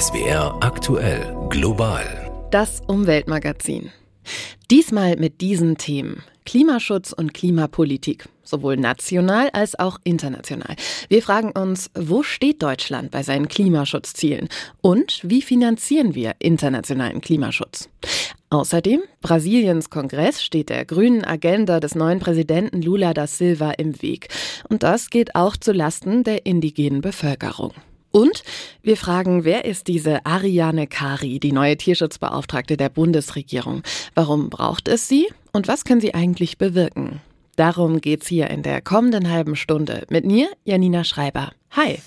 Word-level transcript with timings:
SWR 0.00 0.56
aktuell 0.60 1.36
global. 1.50 2.48
Das 2.50 2.80
Umweltmagazin. 2.88 3.92
Diesmal 4.68 5.14
mit 5.16 5.40
diesen 5.40 5.76
Themen. 5.76 6.24
Klimaschutz 6.44 7.12
und 7.12 7.32
Klimapolitik, 7.32 8.28
sowohl 8.42 8.76
national 8.76 9.50
als 9.52 9.78
auch 9.78 9.98
international. 10.02 10.74
Wir 11.08 11.22
fragen 11.22 11.52
uns, 11.52 11.92
wo 11.96 12.24
steht 12.24 12.60
Deutschland 12.60 13.12
bei 13.12 13.22
seinen 13.22 13.46
Klimaschutzzielen 13.46 14.48
und 14.80 15.20
wie 15.22 15.42
finanzieren 15.42 16.16
wir 16.16 16.34
internationalen 16.40 17.20
Klimaschutz? 17.20 17.88
Außerdem, 18.50 19.00
Brasiliens 19.20 19.90
Kongress 19.90 20.42
steht 20.42 20.70
der 20.70 20.86
grünen 20.86 21.24
Agenda 21.24 21.78
des 21.78 21.94
neuen 21.94 22.18
Präsidenten 22.18 22.82
Lula 22.82 23.14
da 23.14 23.28
Silva 23.28 23.70
im 23.70 24.02
Weg. 24.02 24.26
Und 24.68 24.82
das 24.82 25.10
geht 25.10 25.36
auch 25.36 25.56
zu 25.56 25.70
Lasten 25.70 26.24
der 26.24 26.46
indigenen 26.46 27.00
Bevölkerung. 27.00 27.74
Und 28.14 28.44
wir 28.80 28.96
fragen, 28.96 29.44
wer 29.44 29.64
ist 29.64 29.88
diese 29.88 30.24
Ariane 30.24 30.86
Kari, 30.86 31.40
die 31.40 31.50
neue 31.50 31.76
Tierschutzbeauftragte 31.76 32.76
der 32.76 32.88
Bundesregierung? 32.88 33.82
Warum 34.14 34.50
braucht 34.50 34.86
es 34.86 35.08
sie? 35.08 35.26
Und 35.52 35.66
was 35.66 35.84
kann 35.84 36.00
sie 36.00 36.14
eigentlich 36.14 36.56
bewirken? 36.56 37.20
Darum 37.56 38.00
geht's 38.00 38.28
hier 38.28 38.50
in 38.50 38.62
der 38.62 38.80
kommenden 38.82 39.32
halben 39.32 39.56
Stunde 39.56 40.06
mit 40.10 40.24
mir, 40.24 40.48
Janina 40.62 41.02
Schreiber. 41.02 41.50
Hi! 41.72 41.98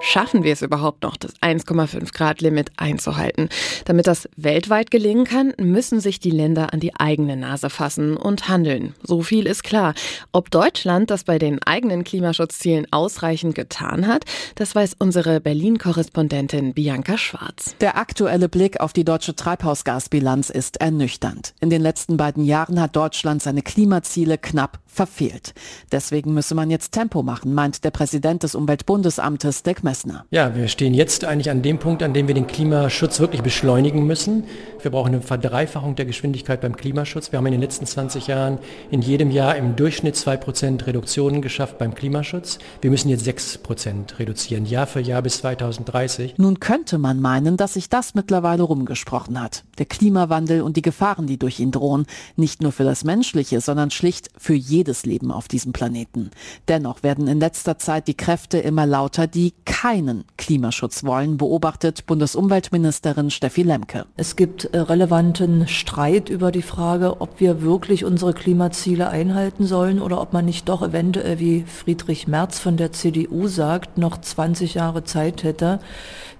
Schaffen 0.00 0.44
wir 0.44 0.52
es 0.52 0.62
überhaupt 0.62 1.02
noch, 1.02 1.16
das 1.16 1.34
1,5 1.42 2.12
Grad 2.12 2.40
Limit 2.40 2.70
einzuhalten? 2.76 3.48
Damit 3.84 4.06
das 4.06 4.28
weltweit 4.36 4.90
gelingen 4.90 5.24
kann, 5.24 5.52
müssen 5.58 6.00
sich 6.00 6.20
die 6.20 6.30
Länder 6.30 6.72
an 6.72 6.80
die 6.80 6.94
eigene 6.94 7.36
Nase 7.36 7.68
fassen 7.68 8.16
und 8.16 8.48
handeln. 8.48 8.94
So 9.02 9.22
viel 9.22 9.46
ist 9.46 9.64
klar. 9.64 9.94
Ob 10.32 10.50
Deutschland 10.50 11.10
das 11.10 11.24
bei 11.24 11.38
den 11.38 11.60
eigenen 11.62 12.04
Klimaschutzzielen 12.04 12.86
ausreichend 12.92 13.54
getan 13.56 14.06
hat, 14.06 14.24
das 14.54 14.74
weiß 14.74 14.96
unsere 14.98 15.40
Berlin-Korrespondentin 15.40 16.74
Bianca 16.74 17.18
Schwarz. 17.18 17.74
Der 17.80 17.96
aktuelle 17.96 18.48
Blick 18.48 18.80
auf 18.80 18.92
die 18.92 19.04
deutsche 19.04 19.34
Treibhausgasbilanz 19.34 20.50
ist 20.50 20.80
ernüchternd. 20.80 21.54
In 21.60 21.70
den 21.70 21.82
letzten 21.82 22.16
beiden 22.16 22.44
Jahren 22.44 22.80
hat 22.80 22.94
Deutschland 22.94 23.42
seine 23.42 23.62
Klimaziele 23.62 24.38
knapp 24.38 24.78
verfehlt. 24.88 25.54
Deswegen 25.92 26.34
müsse 26.34 26.54
man 26.54 26.70
jetzt 26.70 26.92
Tempo 26.92 27.22
machen, 27.22 27.54
meint 27.54 27.84
der 27.84 27.90
Präsident 27.90 28.42
des 28.42 28.54
Umweltbundesamtes, 28.54 29.62
Dirk 29.62 29.84
Messner. 29.84 30.24
Ja, 30.30 30.56
wir 30.56 30.68
stehen 30.68 30.94
jetzt 30.94 31.24
eigentlich 31.24 31.50
an 31.50 31.62
dem 31.62 31.78
Punkt, 31.78 32.02
an 32.02 32.14
dem 32.14 32.26
wir 32.26 32.34
den 32.34 32.46
Klimaschutz 32.46 33.20
wirklich 33.20 33.42
beschleunigen 33.42 34.06
müssen. 34.06 34.44
Wir 34.82 34.90
brauchen 34.90 35.14
eine 35.14 35.22
Verdreifachung 35.22 35.94
der 35.94 36.06
Geschwindigkeit 36.06 36.60
beim 36.60 36.76
Klimaschutz. 36.76 37.32
Wir 37.32 37.38
haben 37.38 37.46
in 37.46 37.52
den 37.52 37.60
letzten 37.60 37.86
20 37.86 38.26
Jahren 38.26 38.58
in 38.90 39.02
jedem 39.02 39.30
Jahr 39.30 39.56
im 39.56 39.76
Durchschnitt 39.76 40.16
2% 40.16 40.86
Reduktionen 40.86 41.42
geschafft 41.42 41.78
beim 41.78 41.94
Klimaschutz. 41.94 42.58
Wir 42.80 42.90
müssen 42.90 43.08
jetzt 43.08 43.26
6% 43.26 44.18
reduzieren, 44.18 44.66
Jahr 44.66 44.86
für 44.86 45.00
Jahr 45.00 45.22
bis 45.22 45.38
2030. 45.38 46.38
Nun 46.38 46.60
könnte 46.60 46.98
man 46.98 47.20
meinen, 47.20 47.56
dass 47.56 47.74
sich 47.74 47.88
das 47.88 48.14
mittlerweile 48.14 48.62
rumgesprochen 48.62 49.40
hat. 49.40 49.64
Der 49.78 49.86
Klimawandel 49.86 50.62
und 50.62 50.76
die 50.76 50.82
Gefahren, 50.82 51.26
die 51.26 51.38
durch 51.38 51.60
ihn 51.60 51.70
drohen, 51.70 52.06
nicht 52.36 52.62
nur 52.62 52.72
für 52.72 52.84
das 52.84 53.04
Menschliche, 53.04 53.60
sondern 53.60 53.90
schlicht 53.90 54.28
für 54.36 54.54
jedes 54.78 55.04
Leben 55.04 55.32
auf 55.32 55.48
diesem 55.48 55.72
Planeten. 55.72 56.30
Dennoch 56.68 57.02
werden 57.02 57.26
in 57.26 57.40
letzter 57.40 57.78
Zeit 57.78 58.06
die 58.06 58.16
Kräfte 58.16 58.58
immer 58.58 58.86
lauter, 58.86 59.26
die 59.26 59.52
keinen 59.64 60.24
Klimaschutz 60.36 61.02
wollen, 61.02 61.36
beobachtet 61.36 62.06
Bundesumweltministerin 62.06 63.30
Steffi 63.30 63.62
Lemke. 63.62 64.06
Es 64.16 64.36
gibt 64.36 64.66
äh, 64.66 64.78
relevanten 64.78 65.66
Streit 65.66 66.28
über 66.28 66.52
die 66.52 66.62
Frage, 66.62 67.20
ob 67.20 67.40
wir 67.40 67.60
wirklich 67.60 68.04
unsere 68.04 68.34
Klimaziele 68.34 69.08
einhalten 69.08 69.66
sollen 69.66 70.00
oder 70.00 70.20
ob 70.20 70.32
man 70.32 70.44
nicht 70.44 70.68
doch 70.68 70.82
eventuell, 70.82 71.40
wie 71.40 71.62
Friedrich 71.62 72.28
Merz 72.28 72.60
von 72.60 72.76
der 72.76 72.92
CDU 72.92 73.48
sagt, 73.48 73.98
noch 73.98 74.20
20 74.20 74.74
Jahre 74.74 75.02
Zeit 75.02 75.42
hätte. 75.42 75.80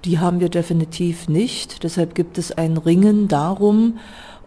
Die 0.05 0.21
haben 0.21 0.39
wir 0.39 0.49
definitiv 0.49 1.29
nicht. 1.29 1.83
Deshalb 1.83 2.15
gibt 2.15 2.39
es 2.39 2.53
ein 2.53 2.77
Ringen 2.77 3.27
darum, 3.27 3.99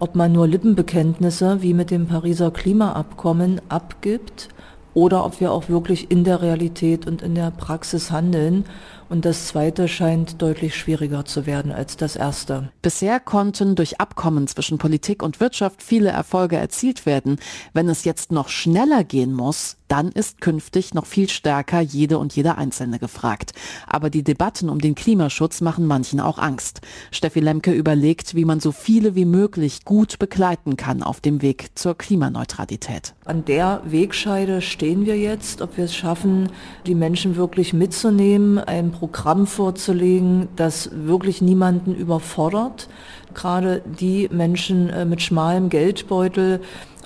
ob 0.01 0.15
man 0.15 0.31
nur 0.31 0.47
Lippenbekenntnisse 0.47 1.61
wie 1.61 1.75
mit 1.75 1.91
dem 1.91 2.07
Pariser 2.07 2.49
Klimaabkommen 2.49 3.61
abgibt 3.69 4.49
oder 4.95 5.23
ob 5.23 5.39
wir 5.39 5.51
auch 5.51 5.69
wirklich 5.69 6.09
in 6.09 6.23
der 6.23 6.41
Realität 6.41 7.05
und 7.05 7.21
in 7.21 7.35
der 7.35 7.51
Praxis 7.51 8.09
handeln. 8.09 8.65
Und 9.09 9.25
das 9.25 9.47
Zweite 9.47 9.87
scheint 9.87 10.41
deutlich 10.41 10.75
schwieriger 10.75 11.23
zu 11.25 11.45
werden 11.45 11.71
als 11.71 11.97
das 11.97 12.15
Erste. 12.15 12.71
Bisher 12.81 13.19
konnten 13.19 13.75
durch 13.75 14.01
Abkommen 14.01 14.47
zwischen 14.47 14.79
Politik 14.79 15.21
und 15.21 15.39
Wirtschaft 15.39 15.83
viele 15.83 16.09
Erfolge 16.09 16.55
erzielt 16.55 17.05
werden. 17.05 17.37
Wenn 17.73 17.87
es 17.87 18.03
jetzt 18.03 18.31
noch 18.31 18.49
schneller 18.49 19.03
gehen 19.03 19.33
muss, 19.33 19.77
dann 19.91 20.07
ist 20.07 20.39
künftig 20.39 20.93
noch 20.93 21.05
viel 21.05 21.27
stärker 21.27 21.81
jede 21.81 22.17
und 22.17 22.33
jeder 22.33 22.57
Einzelne 22.57 22.97
gefragt. 22.97 23.51
Aber 23.85 24.09
die 24.09 24.23
Debatten 24.23 24.69
um 24.69 24.79
den 24.79 24.95
Klimaschutz 24.95 25.59
machen 25.59 25.85
manchen 25.85 26.21
auch 26.21 26.37
Angst. 26.37 26.79
Steffi 27.11 27.41
Lemke 27.41 27.73
überlegt, 27.73 28.33
wie 28.33 28.45
man 28.45 28.61
so 28.61 28.71
viele 28.71 29.15
wie 29.15 29.25
möglich 29.25 29.83
gut 29.83 30.17
begleiten 30.17 30.77
kann 30.77 31.03
auf 31.03 31.19
dem 31.19 31.41
Weg 31.41 31.71
zur 31.75 31.97
Klimaneutralität. 31.97 33.15
An 33.25 33.43
der 33.43 33.81
Wegscheide 33.83 34.61
stehen 34.61 35.05
wir 35.05 35.17
jetzt, 35.17 35.61
ob 35.61 35.75
wir 35.75 35.83
es 35.85 35.95
schaffen, 35.95 36.49
die 36.85 36.95
Menschen 36.95 37.35
wirklich 37.35 37.73
mitzunehmen, 37.73 38.59
ein 38.59 38.91
Programm 38.91 39.45
vorzulegen, 39.45 40.47
das 40.55 40.89
wirklich 40.93 41.41
niemanden 41.41 41.93
überfordert. 41.93 42.87
Gerade 43.33 43.81
die 43.99 44.29
Menschen 44.31 44.89
äh, 44.89 45.05
mit 45.05 45.21
schmalem 45.21 45.69
Geldbeutel, 45.69 46.61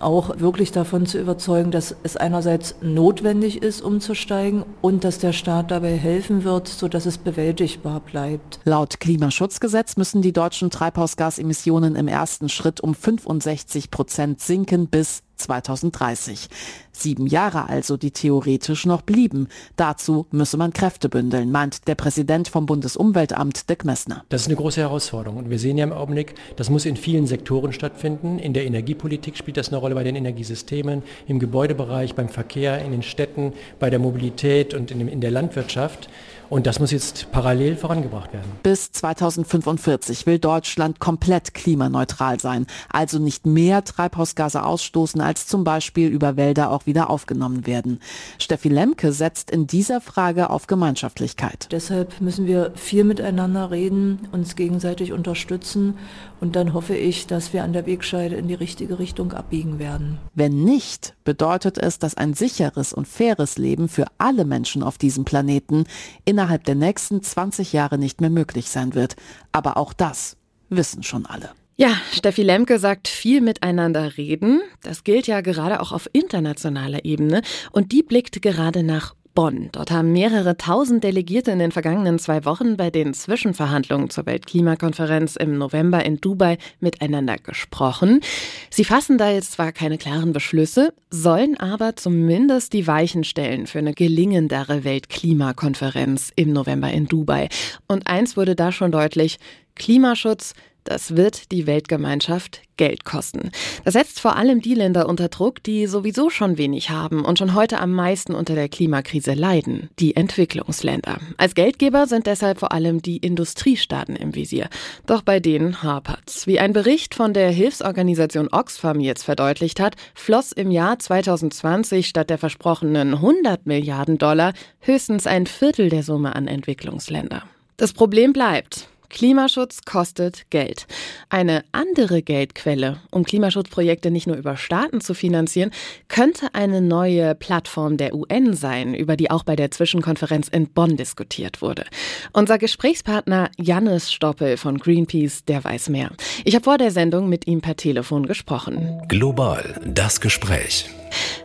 auch 0.05 0.39
wirklich 0.39 0.71
davon 0.71 1.07
zu 1.07 1.19
überzeugen, 1.19 1.71
dass 1.71 1.95
es 2.03 2.15
einerseits 2.15 2.75
notwendig 2.81 3.63
ist, 3.63 3.81
umzusteigen 3.81 4.63
und 4.81 5.03
dass 5.03 5.17
der 5.17 5.33
Staat 5.33 5.71
dabei 5.71 5.97
helfen 5.97 6.43
wird, 6.43 6.67
sodass 6.67 7.07
es 7.07 7.17
bewältigbar 7.17 7.99
bleibt. 7.99 8.59
Laut 8.65 8.99
Klimaschutzgesetz 8.99 9.97
müssen 9.97 10.21
die 10.21 10.31
deutschen 10.31 10.69
Treibhausgasemissionen 10.69 11.95
im 11.95 12.07
ersten 12.07 12.49
Schritt 12.49 12.81
um 12.81 12.93
65 12.93 13.89
Prozent 13.89 14.41
sinken 14.41 14.87
bis 14.87 15.23
2030. 15.37 16.49
Sieben 16.91 17.27
Jahre 17.27 17.67
also, 17.67 17.97
die 17.97 18.11
theoretisch 18.11 18.85
noch 18.85 19.01
blieben. 19.01 19.49
Dazu 19.75 20.27
müsse 20.31 20.55
man 20.55 20.71
Kräfte 20.71 21.09
bündeln, 21.09 21.51
meint 21.51 21.87
der 21.87 21.95
Präsident 21.95 22.47
vom 22.47 22.65
Bundesumweltamt, 22.65 23.69
Dirk 23.69 23.83
Messner. 23.83 24.23
Das 24.29 24.41
ist 24.41 24.47
eine 24.47 24.55
große 24.55 24.79
Herausforderung. 24.79 25.37
Und 25.37 25.49
wir 25.49 25.59
sehen 25.59 25.77
ja 25.77 25.83
im 25.83 25.91
Augenblick, 25.91 26.35
das 26.55 26.69
muss 26.69 26.85
in 26.85 26.95
vielen 26.95 27.27
Sektoren 27.27 27.73
stattfinden. 27.73 28.39
In 28.39 28.53
der 28.53 28.65
Energiepolitik 28.65 29.35
spielt 29.35 29.57
das 29.57 29.69
eine 29.69 29.77
Rolle 29.77 29.94
bei 29.95 30.03
den 30.03 30.15
Energiesystemen, 30.15 31.01
im 31.27 31.39
Gebäudebereich, 31.39 32.13
beim 32.13 32.29
Verkehr, 32.29 32.79
in 32.85 32.91
den 32.91 33.01
Städten, 33.01 33.53
bei 33.79 33.89
der 33.89 33.97
Mobilität 33.97 34.75
und 34.75 34.91
in, 34.91 35.07
in 35.07 35.21
der 35.21 35.31
Landwirtschaft. 35.31 36.09
Und 36.49 36.67
das 36.67 36.79
muss 36.79 36.91
jetzt 36.91 37.31
parallel 37.31 37.75
vorangebracht 37.75 38.33
werden. 38.33 38.51
Bis 38.63 38.91
2045 38.91 40.25
will 40.25 40.39
Deutschland 40.39 40.99
komplett 40.99 41.53
klimaneutral 41.53 42.39
sein, 42.39 42.67
also 42.89 43.19
nicht 43.19 43.45
mehr 43.45 43.83
Treibhausgase 43.83 44.63
ausstoßen, 44.63 45.21
als 45.21 45.47
zum 45.47 45.63
Beispiel 45.63 46.09
über 46.09 46.37
Wälder 46.37 46.71
auch 46.71 46.85
wieder 46.85 47.09
aufgenommen 47.09 47.65
werden. 47.65 47.99
Steffi 48.39 48.69
Lemke 48.69 49.11
setzt 49.11 49.51
in 49.51 49.67
dieser 49.67 50.01
Frage 50.01 50.49
auf 50.49 50.67
Gemeinschaftlichkeit. 50.67 51.67
Deshalb 51.71 52.21
müssen 52.21 52.45
wir 52.45 52.71
viel 52.75 53.03
miteinander 53.03 53.71
reden, 53.71 54.27
uns 54.31 54.55
gegenseitig 54.55 55.13
unterstützen 55.13 55.95
und 56.39 56.55
dann 56.55 56.73
hoffe 56.73 56.95
ich, 56.95 57.27
dass 57.27 57.53
wir 57.53 57.63
an 57.63 57.73
der 57.73 57.85
Wegscheide 57.85 58.35
in 58.35 58.47
die 58.47 58.53
richtige 58.53 58.99
Richtung 58.99 59.33
abbiegen 59.33 59.79
werden. 59.79 60.19
Wenn 60.33 60.63
nicht, 60.63 61.15
bedeutet 61.23 61.77
es, 61.77 61.97
dass 61.97 62.15
ein 62.15 62.33
sicheres 62.33 62.93
und 62.93 63.07
faires 63.07 63.57
Leben 63.57 63.89
für 63.89 64.05
alle 64.17 64.45
Menschen 64.45 64.83
auf 64.83 64.97
diesem 64.97 65.25
Planeten 65.25 65.85
innerhalb 66.35 66.65
der 66.65 66.75
nächsten 66.75 67.23
20 67.23 67.71
Jahre 67.71 67.97
nicht 67.97 68.19
mehr 68.19 68.29
möglich 68.29 68.69
sein 68.69 68.93
wird. 68.93 69.15
Aber 69.53 69.77
auch 69.77 69.93
das 69.93 70.35
wissen 70.67 71.01
schon 71.01 71.25
alle. 71.25 71.51
Ja, 71.77 71.91
Steffi 72.11 72.43
Lemke 72.43 72.77
sagt 72.77 73.07
viel 73.07 73.39
miteinander 73.39 74.17
reden. 74.17 74.61
Das 74.83 75.05
gilt 75.05 75.27
ja 75.27 75.39
gerade 75.39 75.79
auch 75.79 75.93
auf 75.93 76.09
internationaler 76.11 77.05
Ebene. 77.05 77.41
Und 77.71 77.93
die 77.93 78.03
blickt 78.03 78.41
gerade 78.41 78.83
nach 78.83 79.15
Bonn. 79.35 79.69
Dort 79.73 79.91
haben 79.91 80.13
mehrere 80.13 80.57
tausend 80.57 81.03
Delegierte 81.03 81.51
in 81.51 81.59
den 81.59 81.71
vergangenen 81.71 82.17
zwei 82.17 82.45
Wochen 82.45 82.77
bei 82.77 82.89
den 82.89 83.13
Zwischenverhandlungen 83.13 84.09
zur 84.09 84.25
Weltklimakonferenz 84.25 85.35
im 85.35 85.57
November 85.57 86.03
in 86.05 86.21
Dubai 86.21 86.57
miteinander 86.79 87.35
gesprochen. 87.37 88.21
Sie 88.69 88.85
fassen 88.85 89.17
da 89.17 89.29
jetzt 89.29 89.51
zwar 89.51 89.73
keine 89.73 89.97
klaren 89.97 90.31
Beschlüsse, 90.31 90.93
sollen 91.09 91.57
aber 91.57 91.97
zumindest 91.97 92.73
die 92.73 92.87
Weichen 92.87 93.25
stellen 93.25 93.67
für 93.67 93.79
eine 93.79 93.93
gelingendere 93.93 94.85
Weltklimakonferenz 94.85 96.31
im 96.35 96.53
November 96.53 96.89
in 96.89 97.07
Dubai. 97.07 97.49
Und 97.87 98.07
eins 98.07 98.37
wurde 98.37 98.55
da 98.55 98.71
schon 98.71 98.91
deutlich, 98.91 99.37
Klimaschutz 99.75 100.53
das 100.85 101.15
wird 101.15 101.51
die 101.51 101.67
Weltgemeinschaft 101.67 102.61
Geld 102.77 103.05
kosten. 103.05 103.51
Das 103.83 103.93
setzt 103.93 104.19
vor 104.19 104.35
allem 104.35 104.61
die 104.61 104.75
Länder 104.75 105.07
unter 105.09 105.29
Druck, 105.29 105.63
die 105.63 105.87
sowieso 105.87 106.29
schon 106.29 106.57
wenig 106.57 106.89
haben 106.89 107.25
und 107.25 107.39
schon 107.39 107.53
heute 107.55 107.79
am 107.79 107.91
meisten 107.91 108.35
unter 108.35 108.53
der 108.53 108.69
Klimakrise 108.69 109.33
leiden, 109.33 109.89
die 109.99 110.15
Entwicklungsländer. 110.15 111.17
Als 111.37 111.55
Geldgeber 111.55 112.05
sind 112.05 112.27
deshalb 112.27 112.59
vor 112.59 112.71
allem 112.71 113.01
die 113.01 113.17
Industriestaaten 113.17 114.15
im 114.15 114.35
Visier. 114.35 114.69
Doch 115.05 115.21
bei 115.21 115.39
denen 115.39 115.83
hapert's. 115.83 116.47
Wie 116.47 116.59
ein 116.59 116.73
Bericht 116.73 117.15
von 117.15 117.33
der 117.33 117.49
Hilfsorganisation 117.49 118.49
Oxfam 118.51 118.99
jetzt 118.99 119.23
verdeutlicht 119.23 119.79
hat, 119.79 119.95
floss 120.13 120.51
im 120.51 120.69
Jahr 120.69 120.99
2020 120.99 122.07
statt 122.07 122.29
der 122.29 122.37
versprochenen 122.37 123.15
100 123.15 123.65
Milliarden 123.65 124.17
Dollar 124.17 124.53
höchstens 124.81 125.25
ein 125.25 125.47
Viertel 125.47 125.89
der 125.89 126.03
Summe 126.03 126.35
an 126.35 126.47
Entwicklungsländer. 126.47 127.43
Das 127.77 127.91
Problem 127.91 128.31
bleibt. 128.31 128.87
Klimaschutz 129.09 129.81
kostet 129.85 130.49
Geld. 130.49 130.87
Eine 131.29 131.63
andere 131.71 132.21
Geldquelle, 132.21 133.01
um 133.11 133.23
Klimaschutzprojekte 133.23 134.11
nicht 134.11 134.27
nur 134.27 134.35
über 134.35 134.57
Staaten 134.57 135.01
zu 135.01 135.13
finanzieren, 135.13 135.71
könnte 136.07 136.53
eine 136.53 136.81
neue 136.81 137.35
Plattform 137.35 137.97
der 137.97 138.13
UN 138.13 138.53
sein, 138.53 138.93
über 138.93 139.17
die 139.17 139.31
auch 139.31 139.43
bei 139.43 139.55
der 139.55 139.71
Zwischenkonferenz 139.71 140.47
in 140.47 140.67
Bonn 140.69 140.97
diskutiert 140.97 141.61
wurde. 141.61 141.85
Unser 142.33 142.57
Gesprächspartner 142.57 143.49
Jannis 143.57 144.11
Stoppel 144.11 144.57
von 144.57 144.77
Greenpeace, 144.77 145.45
der 145.45 145.63
weiß 145.63 145.89
mehr. 145.89 146.11
Ich 146.43 146.55
habe 146.55 146.63
vor 146.63 146.77
der 146.77 146.91
Sendung 146.91 147.29
mit 147.29 147.47
ihm 147.47 147.61
per 147.61 147.75
Telefon 147.75 148.25
gesprochen. 148.25 149.01
Global, 149.07 149.79
das 149.85 150.21
Gespräch. 150.21 150.89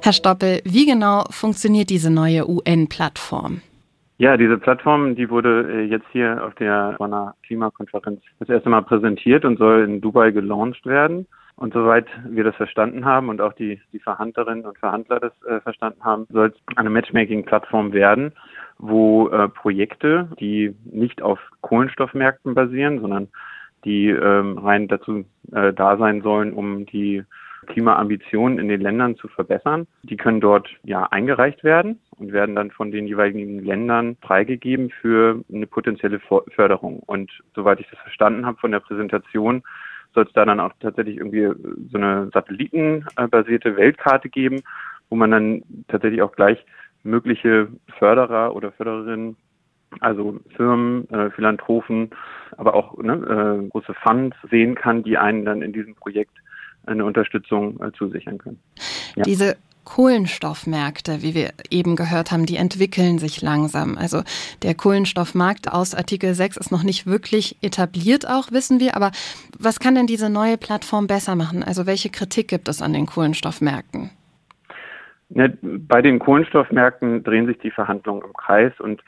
Herr 0.02 0.12
Stoppel, 0.12 0.60
wie 0.64 0.86
genau 0.86 1.24
funktioniert 1.30 1.90
diese 1.90 2.10
neue 2.10 2.48
UN-Plattform? 2.48 3.62
Ja, 4.20 4.36
diese 4.36 4.58
Plattform, 4.58 5.16
die 5.16 5.30
wurde 5.30 5.66
äh, 5.66 5.84
jetzt 5.84 6.04
hier 6.12 6.44
auf 6.44 6.54
der 6.56 6.94
Bonner 6.98 7.36
Klimakonferenz 7.42 8.20
das 8.38 8.50
erste 8.50 8.68
Mal 8.68 8.82
präsentiert 8.82 9.46
und 9.46 9.56
soll 9.56 9.82
in 9.82 10.02
Dubai 10.02 10.30
gelauncht 10.30 10.84
werden. 10.84 11.26
Und 11.56 11.72
soweit 11.72 12.04
wir 12.28 12.44
das 12.44 12.54
verstanden 12.54 13.06
haben 13.06 13.30
und 13.30 13.40
auch 13.40 13.54
die, 13.54 13.80
die 13.94 13.98
Verhandlerinnen 13.98 14.66
und 14.66 14.76
Verhandler 14.76 15.20
das 15.20 15.32
äh, 15.44 15.62
verstanden 15.62 16.04
haben, 16.04 16.26
soll 16.30 16.48
es 16.48 16.76
eine 16.76 16.90
Matchmaking-Plattform 16.90 17.94
werden, 17.94 18.32
wo 18.76 19.30
äh, 19.30 19.48
Projekte, 19.48 20.28
die 20.38 20.76
nicht 20.84 21.22
auf 21.22 21.38
Kohlenstoffmärkten 21.62 22.54
basieren, 22.54 23.00
sondern 23.00 23.28
die 23.86 24.10
ähm, 24.10 24.58
rein 24.58 24.86
dazu 24.88 25.24
äh, 25.52 25.72
da 25.72 25.96
sein 25.96 26.20
sollen, 26.20 26.52
um 26.52 26.84
die 26.84 27.24
Klimaambitionen 27.66 28.58
in 28.58 28.68
den 28.68 28.80
Ländern 28.80 29.16
zu 29.16 29.28
verbessern. 29.28 29.86
Die 30.02 30.16
können 30.16 30.40
dort 30.40 30.68
ja 30.82 31.04
eingereicht 31.04 31.62
werden 31.64 32.00
und 32.16 32.32
werden 32.32 32.54
dann 32.54 32.70
von 32.70 32.90
den 32.90 33.06
jeweiligen 33.06 33.64
Ländern 33.64 34.16
freigegeben 34.22 34.90
für 34.90 35.42
eine 35.52 35.66
potenzielle 35.66 36.20
Förderung. 36.20 37.00
Und 37.00 37.30
soweit 37.54 37.80
ich 37.80 37.88
das 37.90 37.98
verstanden 38.00 38.46
habe 38.46 38.58
von 38.58 38.72
der 38.72 38.80
Präsentation, 38.80 39.62
soll 40.14 40.24
es 40.24 40.32
da 40.32 40.44
dann 40.44 40.60
auch 40.60 40.72
tatsächlich 40.80 41.18
irgendwie 41.18 41.48
so 41.90 41.98
eine 41.98 42.30
satellitenbasierte 42.32 43.76
Weltkarte 43.76 44.28
geben, 44.28 44.62
wo 45.08 45.16
man 45.16 45.30
dann 45.30 45.62
tatsächlich 45.88 46.22
auch 46.22 46.32
gleich 46.32 46.64
mögliche 47.02 47.68
Förderer 47.98 48.54
oder 48.54 48.72
Fördererinnen 48.72 49.36
also 49.98 50.38
Firmen, 50.56 51.08
äh, 51.10 51.30
Philanthropen, 51.30 52.10
aber 52.56 52.74
auch 52.74 52.96
ne, 52.98 53.14
äh, 53.14 53.68
große 53.68 53.94
Funds 53.94 54.36
sehen 54.48 54.74
kann, 54.74 55.02
die 55.02 55.18
einen 55.18 55.44
dann 55.44 55.62
in 55.62 55.72
diesem 55.72 55.94
Projekt 55.96 56.36
eine 56.86 57.04
Unterstützung 57.04 57.80
äh, 57.80 57.92
zusichern 57.92 58.38
können. 58.38 58.60
Ja. 59.16 59.24
Diese 59.24 59.56
Kohlenstoffmärkte, 59.84 61.22
wie 61.22 61.34
wir 61.34 61.50
eben 61.70 61.96
gehört 61.96 62.30
haben, 62.30 62.46
die 62.46 62.56
entwickeln 62.56 63.18
sich 63.18 63.42
langsam. 63.42 63.96
Also 63.98 64.22
der 64.62 64.74
Kohlenstoffmarkt 64.74 65.72
aus 65.72 65.94
Artikel 65.94 66.34
6 66.34 66.58
ist 66.58 66.70
noch 66.70 66.84
nicht 66.84 67.06
wirklich 67.06 67.56
etabliert, 67.62 68.28
auch 68.28 68.52
wissen 68.52 68.78
wir. 68.78 68.94
Aber 68.94 69.10
was 69.58 69.80
kann 69.80 69.96
denn 69.96 70.06
diese 70.06 70.30
neue 70.30 70.58
Plattform 70.58 71.06
besser 71.06 71.34
machen? 71.34 71.64
Also 71.64 71.86
welche 71.86 72.10
Kritik 72.10 72.48
gibt 72.48 72.68
es 72.68 72.82
an 72.82 72.92
den 72.92 73.06
Kohlenstoffmärkten? 73.06 74.10
Ja, 75.30 75.48
bei 75.62 76.02
den 76.02 76.18
Kohlenstoffmärkten 76.18 77.24
drehen 77.24 77.46
sich 77.46 77.58
die 77.58 77.70
Verhandlungen 77.70 78.22
im 78.22 78.32
Kreis 78.32 78.72
und 78.78 79.02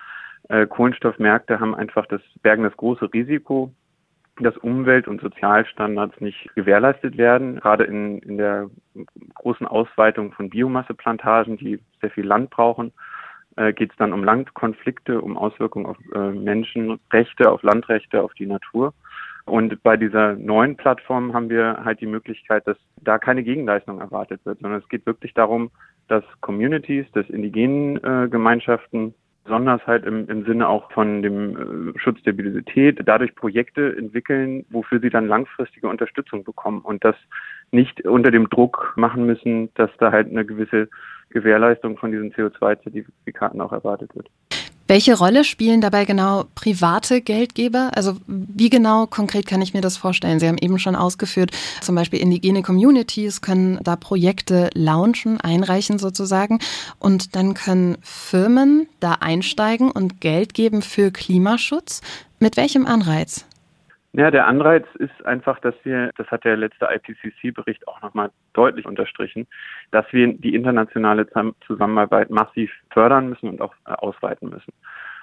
äh, 0.48 0.66
Kohlenstoffmärkte 0.66 1.60
haben 1.60 1.74
einfach 1.74 2.06
das 2.06 2.20
bergen 2.42 2.64
das 2.64 2.76
große 2.76 3.12
Risiko, 3.12 3.72
dass 4.40 4.56
Umwelt- 4.58 5.08
und 5.08 5.20
Sozialstandards 5.20 6.20
nicht 6.20 6.48
gewährleistet 6.54 7.18
werden. 7.18 7.60
Gerade 7.60 7.84
in, 7.84 8.18
in 8.20 8.38
der 8.38 8.70
großen 9.34 9.66
Ausweitung 9.66 10.32
von 10.32 10.48
Biomasseplantagen, 10.48 11.56
die 11.56 11.80
sehr 12.00 12.10
viel 12.10 12.24
Land 12.26 12.50
brauchen, 12.50 12.92
äh, 13.56 13.72
geht 13.72 13.90
es 13.90 13.96
dann 13.98 14.12
um 14.12 14.24
Landkonflikte, 14.24 15.20
um 15.20 15.36
Auswirkungen 15.36 15.86
auf 15.86 15.98
äh, 16.14 16.30
Menschenrechte, 16.30 17.50
auf 17.50 17.62
Landrechte, 17.62 18.22
auf 18.22 18.32
die 18.34 18.46
Natur. 18.46 18.94
Und 19.44 19.82
bei 19.82 19.96
dieser 19.96 20.34
neuen 20.34 20.76
Plattform 20.76 21.34
haben 21.34 21.50
wir 21.50 21.82
halt 21.84 22.00
die 22.00 22.06
Möglichkeit, 22.06 22.66
dass 22.66 22.76
da 23.00 23.18
keine 23.18 23.42
Gegenleistung 23.42 24.00
erwartet 24.00 24.40
wird, 24.44 24.60
sondern 24.60 24.80
es 24.80 24.88
geht 24.88 25.04
wirklich 25.04 25.34
darum, 25.34 25.70
dass 26.08 26.24
Communities, 26.40 27.06
dass 27.12 27.28
indigenen 27.28 27.96
äh, 28.04 28.28
Gemeinschaften 28.28 29.14
besonders 29.44 29.84
halt 29.86 30.04
im, 30.04 30.28
im 30.28 30.44
Sinne 30.44 30.68
auch 30.68 30.90
von 30.92 31.22
dem 31.22 31.94
äh, 31.94 31.98
Schutz 31.98 32.22
der 32.22 32.32
Biodiversität, 32.32 33.00
dadurch 33.04 33.34
Projekte 33.34 33.96
entwickeln, 33.96 34.64
wofür 34.70 35.00
sie 35.00 35.10
dann 35.10 35.26
langfristige 35.26 35.88
Unterstützung 35.88 36.44
bekommen 36.44 36.80
und 36.80 37.04
das 37.04 37.16
nicht 37.70 38.04
unter 38.04 38.30
dem 38.30 38.48
Druck 38.50 38.92
machen 38.96 39.26
müssen, 39.26 39.72
dass 39.74 39.90
da 39.98 40.12
halt 40.12 40.28
eine 40.30 40.44
gewisse 40.44 40.88
Gewährleistung 41.30 41.96
von 41.96 42.12
diesen 42.12 42.32
CO2-Zertifikaten 42.32 43.60
auch 43.60 43.72
erwartet 43.72 44.14
wird. 44.14 44.28
Welche 44.88 45.16
Rolle 45.16 45.44
spielen 45.44 45.80
dabei 45.80 46.04
genau 46.04 46.44
private 46.54 47.20
Geldgeber? 47.20 47.90
Also 47.94 48.16
wie 48.26 48.68
genau 48.68 49.06
konkret 49.06 49.46
kann 49.46 49.62
ich 49.62 49.74
mir 49.74 49.80
das 49.80 49.96
vorstellen? 49.96 50.40
Sie 50.40 50.48
haben 50.48 50.58
eben 50.58 50.78
schon 50.78 50.96
ausgeführt, 50.96 51.50
zum 51.80 51.94
Beispiel 51.94 52.20
indigene 52.20 52.62
Communities 52.62 53.40
können 53.40 53.78
da 53.82 53.96
Projekte 53.96 54.70
launchen, 54.74 55.40
einreichen 55.40 55.98
sozusagen. 55.98 56.58
Und 56.98 57.36
dann 57.36 57.54
können 57.54 57.96
Firmen 58.02 58.88
da 59.00 59.12
einsteigen 59.14 59.90
und 59.90 60.20
Geld 60.20 60.54
geben 60.54 60.82
für 60.82 61.10
Klimaschutz. 61.10 62.00
Mit 62.38 62.56
welchem 62.56 62.86
Anreiz? 62.86 63.44
Ja, 64.14 64.30
der 64.30 64.46
Anreiz 64.46 64.84
ist 64.98 65.24
einfach, 65.24 65.58
dass 65.60 65.74
wir, 65.84 66.10
das 66.18 66.26
hat 66.30 66.44
der 66.44 66.58
letzte 66.58 66.86
IPCC-Bericht 66.86 67.88
auch 67.88 68.02
nochmal 68.02 68.30
deutlich 68.52 68.84
unterstrichen, 68.84 69.46
dass 69.90 70.04
wir 70.12 70.34
die 70.34 70.54
internationale 70.54 71.26
Zusammenarbeit 71.66 72.28
massiv 72.28 72.70
fördern 72.90 73.30
müssen 73.30 73.48
und 73.48 73.62
auch 73.62 73.74
äh, 73.86 73.92
ausweiten 73.92 74.50
müssen. 74.50 74.72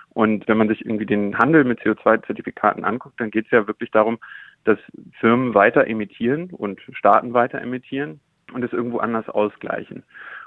Und 0.09 0.47
wenn 0.47 0.57
man 0.57 0.69
sich 0.69 0.83
irgendwie 0.83 1.06
den 1.06 1.38
Handel 1.38 1.65
mit 1.65 1.81
CO2-Zertifikaten 1.81 2.83
anguckt, 2.83 3.19
dann 3.19 3.30
geht 3.30 3.45
es 3.45 3.51
ja 3.51 3.68
wirklich 3.68 3.91
darum, 3.91 4.18
dass 4.63 4.80
Firmen 5.19 5.53
weiter 5.53 5.86
emittieren 5.86 6.50
und 6.50 6.81
Staaten 6.94 7.33
weiter 7.33 7.62
emittieren 7.62 8.19
und 8.53 8.63
es 8.63 8.74
irgendwo 8.74 8.97
anders 8.97 9.30
ausgleichen. 9.30 10.03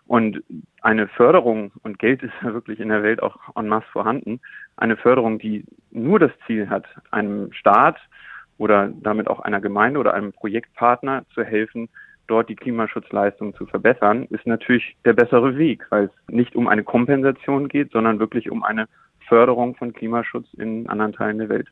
Und 0.08 0.42
eine 0.80 1.06
Förderung, 1.06 1.70
und 1.84 2.00
Geld 2.00 2.24
ist 2.24 2.34
ja 2.42 2.52
wirklich 2.52 2.80
in 2.80 2.88
der 2.88 3.04
Welt 3.04 3.22
auch 3.22 3.38
en 3.54 3.68
masse 3.68 3.86
vorhanden, 3.92 4.40
eine 4.76 4.96
Förderung, 4.96 5.38
die 5.38 5.64
nur 5.92 6.18
das 6.18 6.32
Ziel 6.46 6.68
hat, 6.68 6.86
einem 7.12 7.52
Staat 7.52 7.98
oder 8.62 8.88
damit 9.02 9.26
auch 9.26 9.40
einer 9.40 9.60
Gemeinde 9.60 9.98
oder 9.98 10.14
einem 10.14 10.32
Projektpartner 10.32 11.24
zu 11.34 11.42
helfen, 11.42 11.88
dort 12.28 12.48
die 12.48 12.54
Klimaschutzleistung 12.54 13.56
zu 13.56 13.66
verbessern, 13.66 14.26
ist 14.30 14.46
natürlich 14.46 14.96
der 15.04 15.14
bessere 15.14 15.58
Weg, 15.58 15.84
weil 15.90 16.04
es 16.04 16.32
nicht 16.32 16.54
um 16.54 16.68
eine 16.68 16.84
Kompensation 16.84 17.68
geht, 17.68 17.90
sondern 17.90 18.20
wirklich 18.20 18.50
um 18.52 18.62
eine 18.62 18.86
Förderung 19.28 19.74
von 19.74 19.92
Klimaschutz 19.92 20.46
in 20.54 20.88
anderen 20.88 21.12
Teilen 21.12 21.38
der 21.38 21.48
Welt. 21.48 21.68